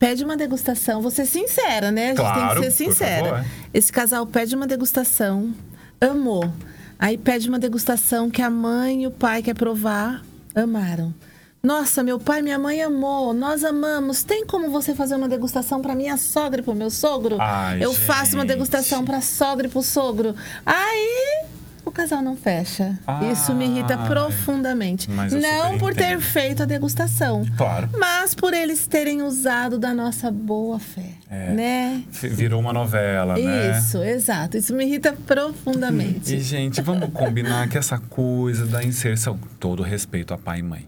[0.00, 1.00] pede uma degustação.
[1.00, 2.06] Vou ser sincera, né?
[2.06, 3.44] A gente Claro, tem que ser sincera.
[3.72, 3.78] é.
[3.78, 5.54] Esse casal pede uma degustação,
[6.00, 6.50] amou.
[6.98, 10.22] Aí pede uma degustação que a mãe e o pai quer provar,
[10.54, 11.14] amaram.
[11.62, 14.22] Nossa, meu pai e minha mãe amou, nós amamos.
[14.22, 17.36] Tem como você fazer uma degustação para minha sogra e pro meu sogro?
[17.38, 18.48] Ai, Eu faço uma gente.
[18.54, 20.34] degustação para sogra e pro sogro.
[20.64, 21.44] Aí
[21.84, 22.98] o casal não fecha.
[23.32, 25.08] Isso me irrita profundamente.
[25.10, 26.20] Não por ter entendo.
[26.20, 27.88] feito a degustação, Claro.
[27.98, 31.52] mas por eles terem usado da nossa boa fé, É.
[31.52, 32.02] né?
[32.10, 33.78] Virou uma novela, né?
[33.78, 34.56] Isso, exato.
[34.56, 36.34] Isso me irrita profundamente.
[36.36, 40.86] E, gente, vamos combinar que essa coisa da inserção, todo respeito a pai e mãe,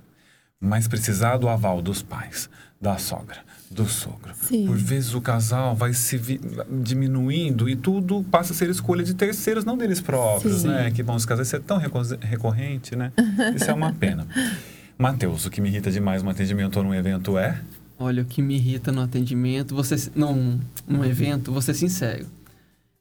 [0.63, 2.49] mas precisar do aval dos pais,
[2.81, 3.39] da sogra,
[3.71, 4.33] do sogro.
[4.41, 4.67] Sim.
[4.67, 6.41] Por vezes o casal vai se vi-
[6.83, 10.69] diminuindo e tudo passa a ser escolha de terceiros, não deles próprios, Sim.
[10.69, 10.91] né?
[10.93, 13.13] Que bom, os casais ser tão reco- recorrente, né?
[13.57, 14.27] Isso é uma pena.
[14.97, 17.61] Matheus, o que me irrita demais num atendimento ou num evento é...
[17.99, 22.27] Olha, o que me irrita no atendimento, você num, num evento, vou ser sincero,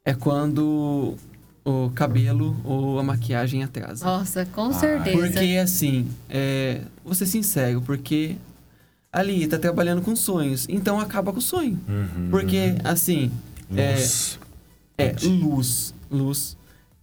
[0.06, 1.16] é quando
[1.64, 4.04] o cabelo ou a maquiagem atrasa.
[4.06, 5.18] Nossa, com Ah, certeza.
[5.18, 8.36] Porque assim, é, vou ser sincero, porque
[9.12, 11.80] ali tá trabalhando com sonhos, então acaba com o sonho.
[11.88, 12.30] Uhum.
[12.32, 13.32] Porque assim,
[13.76, 14.40] é, Luz.
[14.98, 16.58] é luz, luz.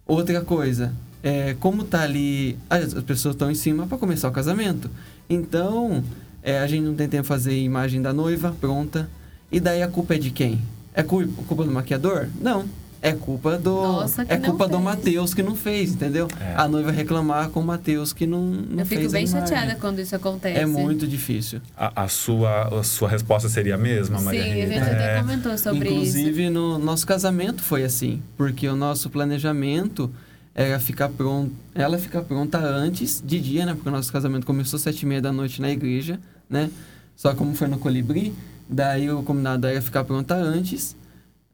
[0.05, 0.93] Outra coisa,
[1.23, 4.89] é como tá ali, as as pessoas estão em cima para começar o casamento.
[5.29, 6.03] Então,
[6.41, 9.09] é, a gente não tem tempo de fazer imagem da noiva pronta.
[9.51, 10.59] E daí a culpa é de quem?
[10.93, 12.27] É cu- culpa do maquiador?
[12.41, 12.65] Não.
[13.01, 13.71] É culpa do.
[13.73, 14.83] Nossa, que é não culpa do fez.
[14.83, 16.27] Matheus que não fez, entendeu?
[16.39, 16.53] É.
[16.57, 19.75] A noiva reclamar com o Matheus que não, não Eu fez fico a bem chateada
[19.75, 20.59] quando isso acontece.
[20.59, 21.61] É muito difícil.
[21.77, 24.67] A, a sua, a sua resposta seria a mesma, Maria Sim, a Rita?
[24.67, 24.91] gente É.
[25.11, 26.17] até comentou sobre isso.
[26.17, 28.21] Inclusive, no nosso casamento foi assim.
[28.35, 30.11] Porque o nosso planejamento
[30.53, 31.53] era ficar pronto.
[31.73, 33.73] Ela ficar pronta antes de dia, né?
[33.75, 36.19] Porque o nosso casamento começou às sete e meia da noite na igreja,
[36.49, 36.69] né?
[37.15, 38.33] Só como foi no Colibri,
[38.67, 40.95] daí o combinado era ficar pronta antes,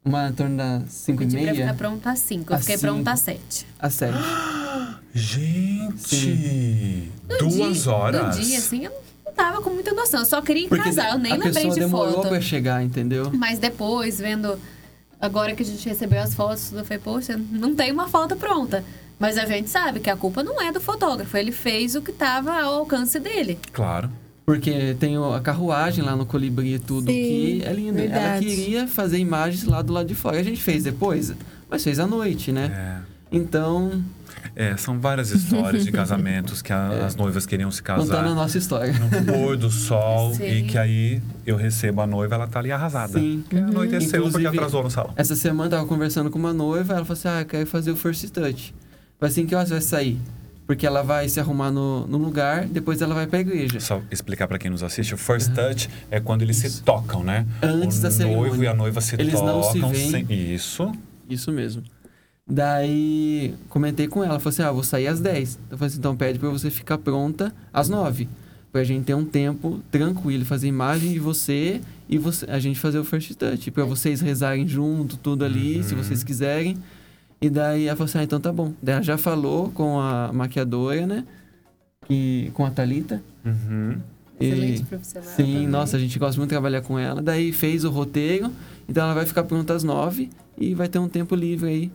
[0.06, 2.52] uma em torno das cinco e Pedi pra ficar meia, pronta às 5.
[2.54, 2.92] Eu fiquei cinco.
[2.92, 3.66] pronta às 7.
[3.78, 4.18] às sete.
[5.14, 8.36] Gente, duas horas.
[8.36, 8.92] No dia, assim, eu
[9.24, 10.20] não tava com muita noção.
[10.20, 12.28] Eu só queria Porque casar, eu nem a lembrei pessoa de demorou foto.
[12.28, 13.30] pra chegar, entendeu?
[13.34, 14.58] Mas depois, vendo.
[15.18, 18.84] Agora que a gente recebeu as fotos, eu falei, poxa, não tem uma foto pronta.
[19.18, 21.34] Mas a gente sabe que a culpa não é do fotógrafo.
[21.38, 23.58] Ele fez o que estava ao alcance dele.
[23.72, 24.10] Claro.
[24.46, 27.98] Porque tem a carruagem lá no Colibri e tudo, Sim, que é lindo.
[27.98, 28.46] Ela verdade.
[28.46, 30.38] queria fazer imagens lá do lado de fora.
[30.38, 31.34] A gente fez depois,
[31.68, 33.02] mas fez à noite, né?
[33.02, 33.16] É.
[33.36, 34.02] Então,
[34.54, 38.34] É, são várias histórias de casamentos que a- as noivas queriam se contando a casar
[38.36, 38.92] nossa história.
[38.92, 40.44] no pôr do sol Sim.
[40.46, 43.18] e que aí eu recebo a noiva, ela tá ali arrasada.
[43.18, 43.42] Sim.
[43.50, 45.12] Que anoiteceu porque Inclusive- atrasou no salão.
[45.16, 47.90] Essa semana eu tava conversando com uma noiva, ela falou assim: Ah, eu quero fazer
[47.90, 48.72] o first touch.
[49.18, 50.20] Falei assim, que horas vai sair?
[50.66, 53.78] Porque ela vai se arrumar no, no lugar, depois ela vai pra igreja.
[53.78, 57.46] Só explicar pra quem nos assiste, o first touch é quando eles se tocam, né?
[57.62, 58.64] Antes o da noivo cerimônia.
[58.64, 60.10] e a noiva se Eles não tocam se veem.
[60.10, 60.92] sem- Isso.
[61.30, 61.82] Isso mesmo.
[62.48, 65.58] Daí comentei com ela, falei assim: ah, vou sair às 10.
[65.70, 68.28] Eu falei assim: então pede pra você ficar pronta às 9.
[68.72, 72.98] Pra gente ter um tempo tranquilo, fazer imagem de você e você, a gente fazer
[72.98, 73.70] o first touch.
[73.70, 76.76] Pra vocês rezarem junto, tudo ali, se vocês quiserem.
[77.40, 78.72] E daí ela falou assim: ah, então tá bom.
[78.82, 81.24] Daí ela já falou com a maquiadora, né?
[82.08, 83.22] E, com a Thalita.
[83.44, 83.98] Uhum.
[84.38, 85.28] Excelente E- profissional.
[85.30, 85.66] Sim, também.
[85.66, 87.20] nossa, a gente gosta muito de trabalhar com ela.
[87.22, 88.50] Daí fez o roteiro,
[88.88, 91.90] então ela vai ficar pronta às nove e vai ter um tempo livre aí.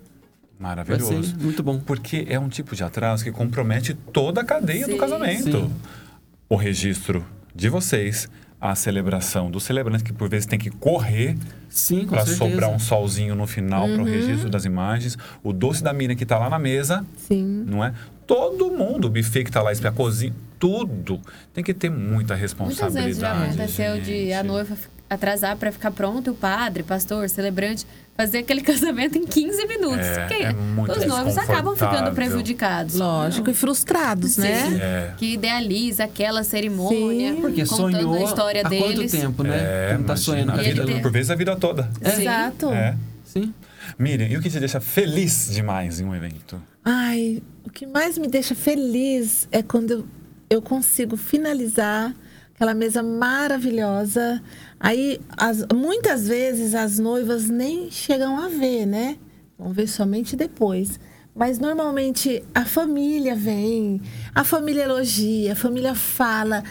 [0.59, 1.23] Vai Maravilhoso.
[1.23, 1.79] ser muito bom.
[1.79, 4.97] Porque é um tipo de atraso que compromete toda a cadeia do Sim.
[4.97, 5.51] casamento.
[5.51, 5.71] Sim.
[6.49, 7.25] O registro
[7.55, 8.27] de vocês,
[8.61, 11.35] a celebração do celebrante, que por vezes tem que correr
[11.67, 15.17] Sim, com para sobrar um solzinho no final para o registro das imagens.
[15.43, 17.65] O doce da mina que está lá na mesa, Sim.
[17.67, 17.91] não é?
[18.27, 21.19] Todo mundo, o buffet que está lá, a cozinha, tudo.
[21.53, 23.03] Tem que ter muita Muitas responsabilidade.
[23.05, 24.47] vezes já aconteceu de a gente.
[24.47, 24.77] noiva
[25.13, 27.85] atrasar para ficar pronto, o padre, pastor, celebrante,
[28.15, 30.05] fazer aquele casamento em 15 minutos.
[30.07, 32.95] É, Porque é muito os noivos acabam ficando prejudicados.
[32.95, 34.69] Lógico, e frustrados, né?
[34.69, 34.79] Sim.
[34.81, 35.13] É.
[35.17, 37.41] Que idealiza aquela cerimônia, Sim.
[37.41, 39.11] Porque contando sonhou a história há deles.
[39.11, 39.57] quanto tempo, né?
[39.57, 41.89] É, Quando tá sonhando a vida, tem- por vezes a vida toda.
[42.01, 42.69] Exato.
[42.71, 42.95] É.
[43.25, 43.53] Sim.
[43.99, 46.61] Miriam, e o que te deixa feliz demais em um evento?
[46.85, 50.05] Ai, o que mais me deixa feliz é quando eu,
[50.49, 52.13] eu consigo finalizar
[52.61, 54.39] aquela mesa maravilhosa.
[54.79, 59.17] Aí, as- muitas vezes as noivas nem chegam a ver, né?
[59.57, 60.99] Vão ver somente depois.
[61.35, 63.99] Mas normalmente a família vem,
[64.35, 66.63] a família elogia, a família fala,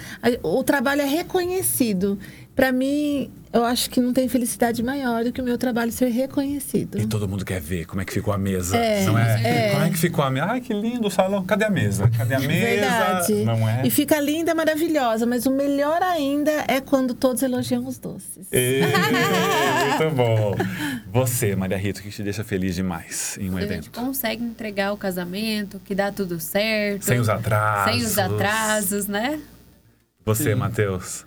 [0.45, 2.16] o trabalho é reconhecido.
[2.55, 6.09] Para mim, eu acho que não tem felicidade maior do que o meu trabalho ser
[6.09, 6.98] reconhecido.
[7.01, 8.76] E todo mundo quer ver como é que ficou a mesa.
[8.76, 9.42] É, não é?
[9.42, 9.70] é.
[9.72, 10.46] Como é que ficou a mesa?
[10.46, 11.44] Ai, que lindo o salão.
[11.44, 12.09] Cadê a mesa?
[12.16, 12.66] Cadê a mesa?
[12.66, 13.44] Verdade.
[13.44, 13.82] Não é?
[13.84, 15.26] E fica linda, maravilhosa.
[15.26, 18.46] Mas o melhor ainda é quando todos elogiam os doces.
[18.53, 20.55] Ê, muito bom.
[21.12, 23.90] Você, Maria Rita, o que te deixa feliz demais em um A gente evento?
[23.90, 27.05] consegue entregar o casamento, que dá tudo certo.
[27.05, 27.92] Sem os atrasos.
[27.94, 29.40] Sem os atrasos, né?
[30.24, 30.55] Você.
[30.55, 31.26] Matheus.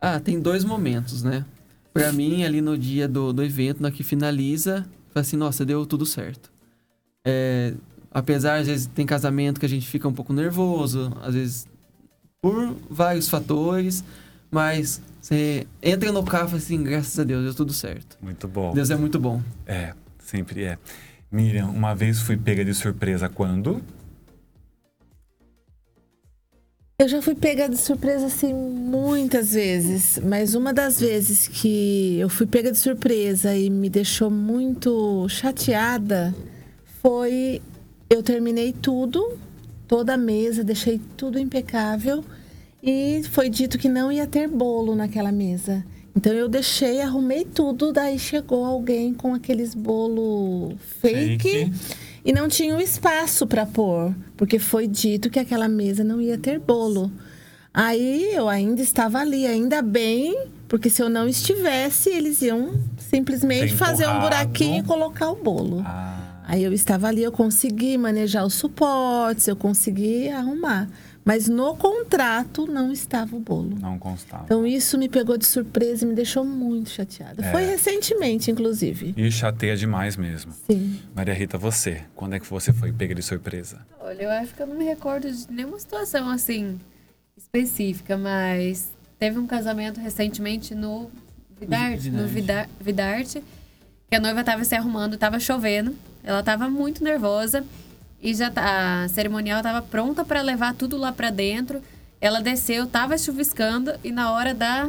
[0.00, 1.44] Ah, tem dois momentos, né?
[1.92, 5.84] Pra mim, ali no dia do, do evento, na que finaliza, fala assim, nossa, deu
[5.84, 6.52] tudo certo.
[7.24, 7.74] É,
[8.10, 11.66] apesar, às vezes, tem casamento que a gente fica um pouco nervoso, às vezes,
[12.40, 14.04] por vários fatores,
[14.50, 18.16] mas você entra no carro e fala assim, graças a Deus, deu tudo certo.
[18.22, 18.72] Muito bom.
[18.72, 19.42] Deus é muito bom.
[19.66, 20.78] É, sempre é.
[21.30, 23.82] Miriam, uma vez fui pega de surpresa quando?
[27.00, 32.28] Eu já fui pega de surpresa assim muitas vezes, mas uma das vezes que eu
[32.28, 36.34] fui pega de surpresa e me deixou muito chateada
[37.00, 37.62] foi
[38.10, 39.38] eu terminei tudo,
[39.88, 42.22] toda a mesa, deixei tudo impecável
[42.82, 45.82] e foi dito que não ia ter bolo naquela mesa.
[46.14, 51.48] Então eu deixei, arrumei tudo, daí chegou alguém com aqueles bolo fake.
[51.48, 51.72] Fake.
[52.24, 56.36] E não tinha o espaço para pôr, porque foi dito que aquela mesa não ia
[56.36, 57.10] ter bolo.
[57.72, 63.74] Aí eu ainda estava ali, ainda bem, porque se eu não estivesse, eles iam simplesmente
[63.74, 65.82] fazer um buraquinho e colocar o bolo.
[65.86, 70.88] Ah, Aí eu estava ali, eu consegui manejar os suportes, eu consegui arrumar.
[71.24, 73.76] Mas no contrato não estava o bolo.
[73.78, 74.44] não constava.
[74.44, 77.44] Então isso me pegou de surpresa e me deixou muito chateada.
[77.44, 77.50] É.
[77.52, 79.14] Foi recentemente, inclusive.
[79.16, 80.52] E chateia demais mesmo.
[80.66, 80.98] Sim.
[81.14, 83.78] Maria Rita, você, quando é que você foi pega de surpresa?
[84.00, 86.80] Olha, eu acho que eu não me recordo de nenhuma situação assim
[87.36, 91.10] específica, mas teve um casamento recentemente no
[91.60, 93.42] Vidarte, no Vida- Vidarte,
[94.08, 95.94] que a noiva tava se arrumando, tava chovendo,
[96.24, 97.62] ela tava muito nervosa
[98.22, 101.80] e já tá- a cerimonial tava pronta para levar tudo lá para dentro.
[102.20, 104.88] Ela desceu, tava chuviscando e na hora da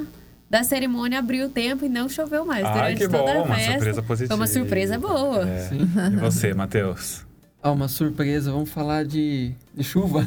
[0.50, 3.44] da cerimônia abriu o tempo e não choveu mais Ai, durante que toda bom, a
[3.44, 3.72] uma festa.
[3.72, 4.28] surpresa positiva.
[4.28, 5.48] Foi uma surpresa boa.
[5.50, 5.60] É.
[5.70, 5.90] Sim.
[6.14, 7.26] E você, Matheus?
[7.64, 10.26] Ah, uma surpresa, vamos falar de, de chuva.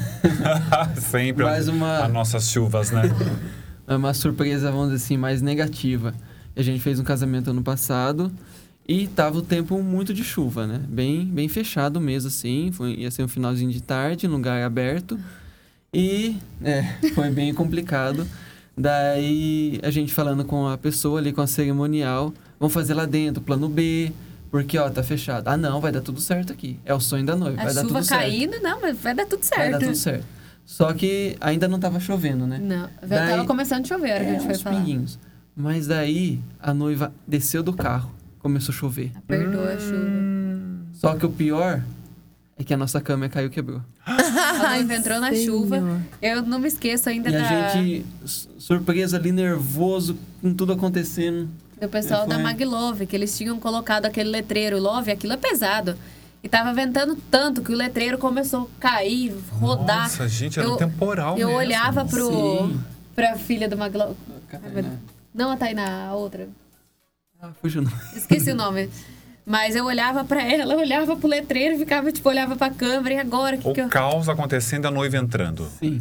[0.97, 3.03] Sempre Mais uma- as nossas chuvas, né?
[3.87, 6.15] É uma surpresa, vamos dizer assim, mais negativa.
[6.57, 8.33] A gente fez um casamento ano passado
[8.87, 10.81] e tava o tempo muito de chuva, né?
[10.89, 12.71] Bem, bem fechado mesmo, assim.
[12.73, 15.19] Foi, ia ser um finalzinho de tarde, lugar aberto.
[15.93, 16.83] E, é,
[17.15, 18.27] foi bem complicado.
[18.77, 23.41] Daí, a gente falando com a pessoa ali, com a cerimonial, vamos fazer lá dentro,
[23.41, 24.13] plano B,
[24.51, 25.49] porque, ó, tá fechado.
[25.49, 26.79] Ah, não, vai dar tudo certo aqui.
[26.85, 28.21] É o sonho da noiva, A vai dar chuva tudo certo.
[28.21, 29.73] caindo, não, mas vai dar tudo Vai certo.
[29.73, 30.25] dar tudo certo.
[30.67, 32.59] Só que ainda não tava chovendo, né?
[32.59, 34.77] Não, Daí- tava começando a chover a É, gente foi falar.
[34.77, 35.19] pinguinhos.
[35.57, 38.11] Mas daí a noiva desceu do carro,
[38.45, 39.11] começou a chover.
[39.17, 40.85] Apertou a chuva.
[40.93, 41.83] Só que o pior
[42.59, 43.81] é que a nossa câmera caiu e quebrou.
[44.07, 45.45] A noiva entrou na Senhor.
[45.47, 46.01] chuva.
[46.21, 50.75] Eu não me esqueço ainda E da, a gente, su- surpresa ali, nervoso, com tudo
[50.75, 51.49] acontecendo.
[51.81, 52.45] do pessoal da Foi.
[52.45, 55.97] Maglove, que eles tinham colocado aquele letreiro Love, aquilo é pesado.
[56.43, 60.03] E tava ventando tanto que o letreiro começou a cair, rodar.
[60.03, 61.59] Nossa, gente, era um temporal Eu mesmo.
[61.61, 62.81] olhava pro, Sim.
[63.17, 64.15] pra filha do Maglo...
[64.49, 65.01] Catarina.
[65.35, 66.47] Não a Tainá, a outra.
[67.45, 67.97] Ah, fugiu o nome.
[68.17, 68.89] Esqueci o nome.
[69.45, 73.17] Mas eu olhava pra ela, eu olhava pro letreiro, ficava, tipo, olhava pra câmera.
[73.17, 73.59] E agora?
[73.59, 73.89] Que O que eu...
[73.89, 75.69] caos acontecendo e a noiva entrando.
[75.79, 76.01] Sim.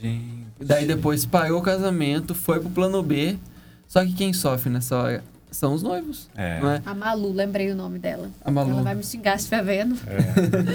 [0.00, 0.46] Gente.
[0.58, 3.36] Daí depois parou o casamento, foi pro plano B.
[3.86, 6.30] Só que quem sofre nessa hora são os noivos.
[6.34, 6.60] É.
[6.60, 6.82] Não é?
[6.86, 8.30] A Malu, lembrei o nome dela.
[8.42, 8.70] A Malu.
[8.70, 9.98] Ela vai me xingar se estiver vendo.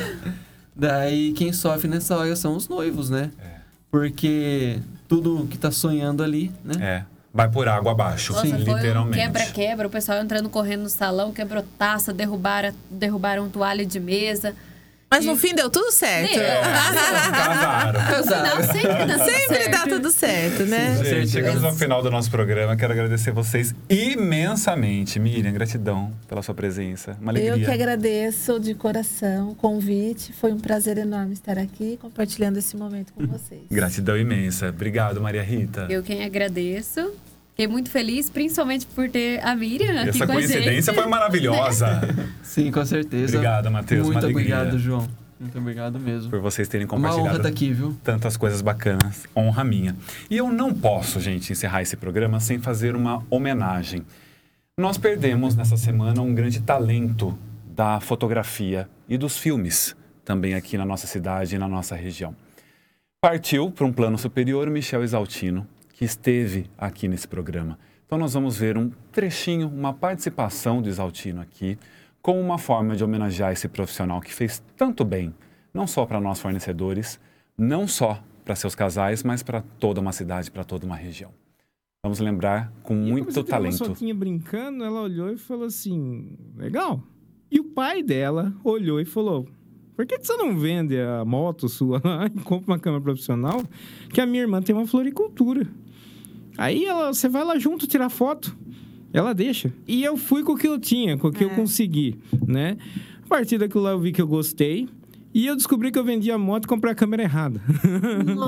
[0.76, 3.32] Daí quem sofre nessa hora são os noivos, né?
[3.40, 3.60] É.
[3.90, 6.76] Porque tudo que tá sonhando ali, né?
[6.80, 7.19] É.
[7.32, 9.18] Vai por água abaixo, Nossa, literalmente.
[9.18, 14.56] quebra-quebra, o pessoal entrando correndo no salão, quebrou taça, derrubaram, derrubaram toalha de mesa.
[15.12, 16.36] Mas no fim deu tudo certo.
[16.36, 16.44] Deu.
[18.40, 19.72] Não, sempre dá tudo Sempre certo.
[19.72, 20.96] dá tudo certo, né?
[20.98, 21.32] Gente, certeza.
[21.32, 22.76] chegamos ao final do nosso programa.
[22.76, 25.20] Quero agradecer vocês imensamente.
[25.20, 27.18] Miriam, gratidão pela sua presença.
[27.20, 27.52] Uma alegria.
[27.54, 30.32] Eu que agradeço de coração o convite.
[30.34, 33.62] Foi um prazer enorme estar aqui compartilhando esse momento com vocês.
[33.72, 34.70] Gratidão imensa.
[34.70, 35.88] Obrigado, Maria Rita.
[35.90, 37.12] Eu quem agradeço.
[37.60, 42.00] Fiquei muito feliz, principalmente por ter a Miriam aqui Essa com a coincidência foi maravilhosa.
[42.42, 43.36] Sim, com certeza.
[43.36, 44.56] Obrigado, Matheus, uma Muito alegria.
[44.56, 45.06] obrigado, João.
[45.38, 46.30] Muito obrigado mesmo.
[46.30, 47.98] por vocês terem Uma honra compartilhado estar aqui, viu?
[48.02, 49.26] tantas coisas bacanas.
[49.36, 49.94] Honra minha.
[50.30, 54.06] E eu não posso, gente, encerrar esse programa sem fazer uma homenagem.
[54.80, 57.38] Nós perdemos nessa semana um grande talento
[57.76, 62.34] da fotografia e dos filmes, também aqui na nossa cidade e na nossa região.
[63.20, 65.68] Partiu para um plano superior o Michel Exaltino,
[66.00, 67.78] que esteve aqui nesse programa.
[68.06, 71.78] Então nós vamos ver um trechinho, uma participação do Exaltino aqui,
[72.22, 75.36] como uma forma de homenagear esse profissional que fez tanto bem,
[75.74, 77.20] não só para nós fornecedores,
[77.58, 81.32] não só para seus casais, mas para toda uma cidade, para toda uma região.
[82.02, 83.76] Vamos lembrar com E muito Uma talento.
[83.88, 87.04] soquinha brincando, ela olhou e falou assim: legal.
[87.52, 89.50] E o pai dela olhou e falou:
[89.98, 93.62] por que, que você não vende a moto sua lá e compra uma câmera profissional?
[94.14, 95.68] Que a minha irmã tem uma floricultura.
[96.60, 98.56] Aí ela, você vai lá junto tirar foto.
[99.14, 99.74] Ela deixa.
[99.88, 102.78] E eu fui com o que eu tinha, com o que eu consegui, né?
[103.24, 104.88] A partir daquilo lá eu vi que eu gostei.
[105.32, 107.62] E eu descobri que eu vendia a moto e comprei a câmera errada.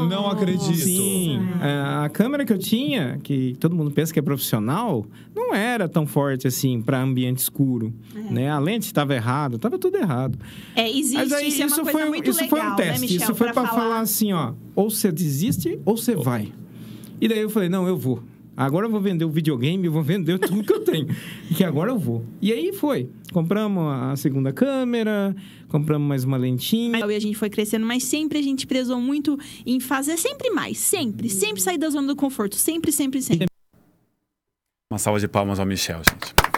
[0.10, 0.74] Não acredito.
[0.74, 5.54] Sim, a, a câmera que eu tinha, que todo mundo pensa que é profissional, não
[5.54, 7.94] era tão forte assim para ambiente escuro,
[8.32, 8.50] né?
[8.50, 10.40] A lente estava errada, estava tudo errado.
[10.76, 12.76] É, existe, Mas aí isso é uma isso coisa foi, muito isso legal, foi um
[12.76, 13.18] teste, né, Michel?
[13.18, 14.00] isso foi para pra falar...
[14.00, 16.52] assim, ó, ou você desiste ou você vai.
[17.22, 18.24] E daí eu falei, não, eu vou.
[18.58, 21.08] Agora eu vou vender o videogame, eu vou vender tudo que eu tenho.
[21.56, 22.26] Que agora eu vou.
[22.42, 23.10] E aí foi.
[23.32, 25.36] Compramos a segunda câmera,
[25.70, 27.00] compramos mais uma lentinha.
[27.00, 30.80] E a gente foi crescendo, mas sempre a gente prezou muito em fazer sempre mais.
[30.80, 31.30] Sempre.
[31.30, 32.56] Sempre sair da zona do conforto.
[32.56, 33.48] Sempre, sempre, sempre.
[34.92, 36.51] Uma salva de palmas ao Michel, gente.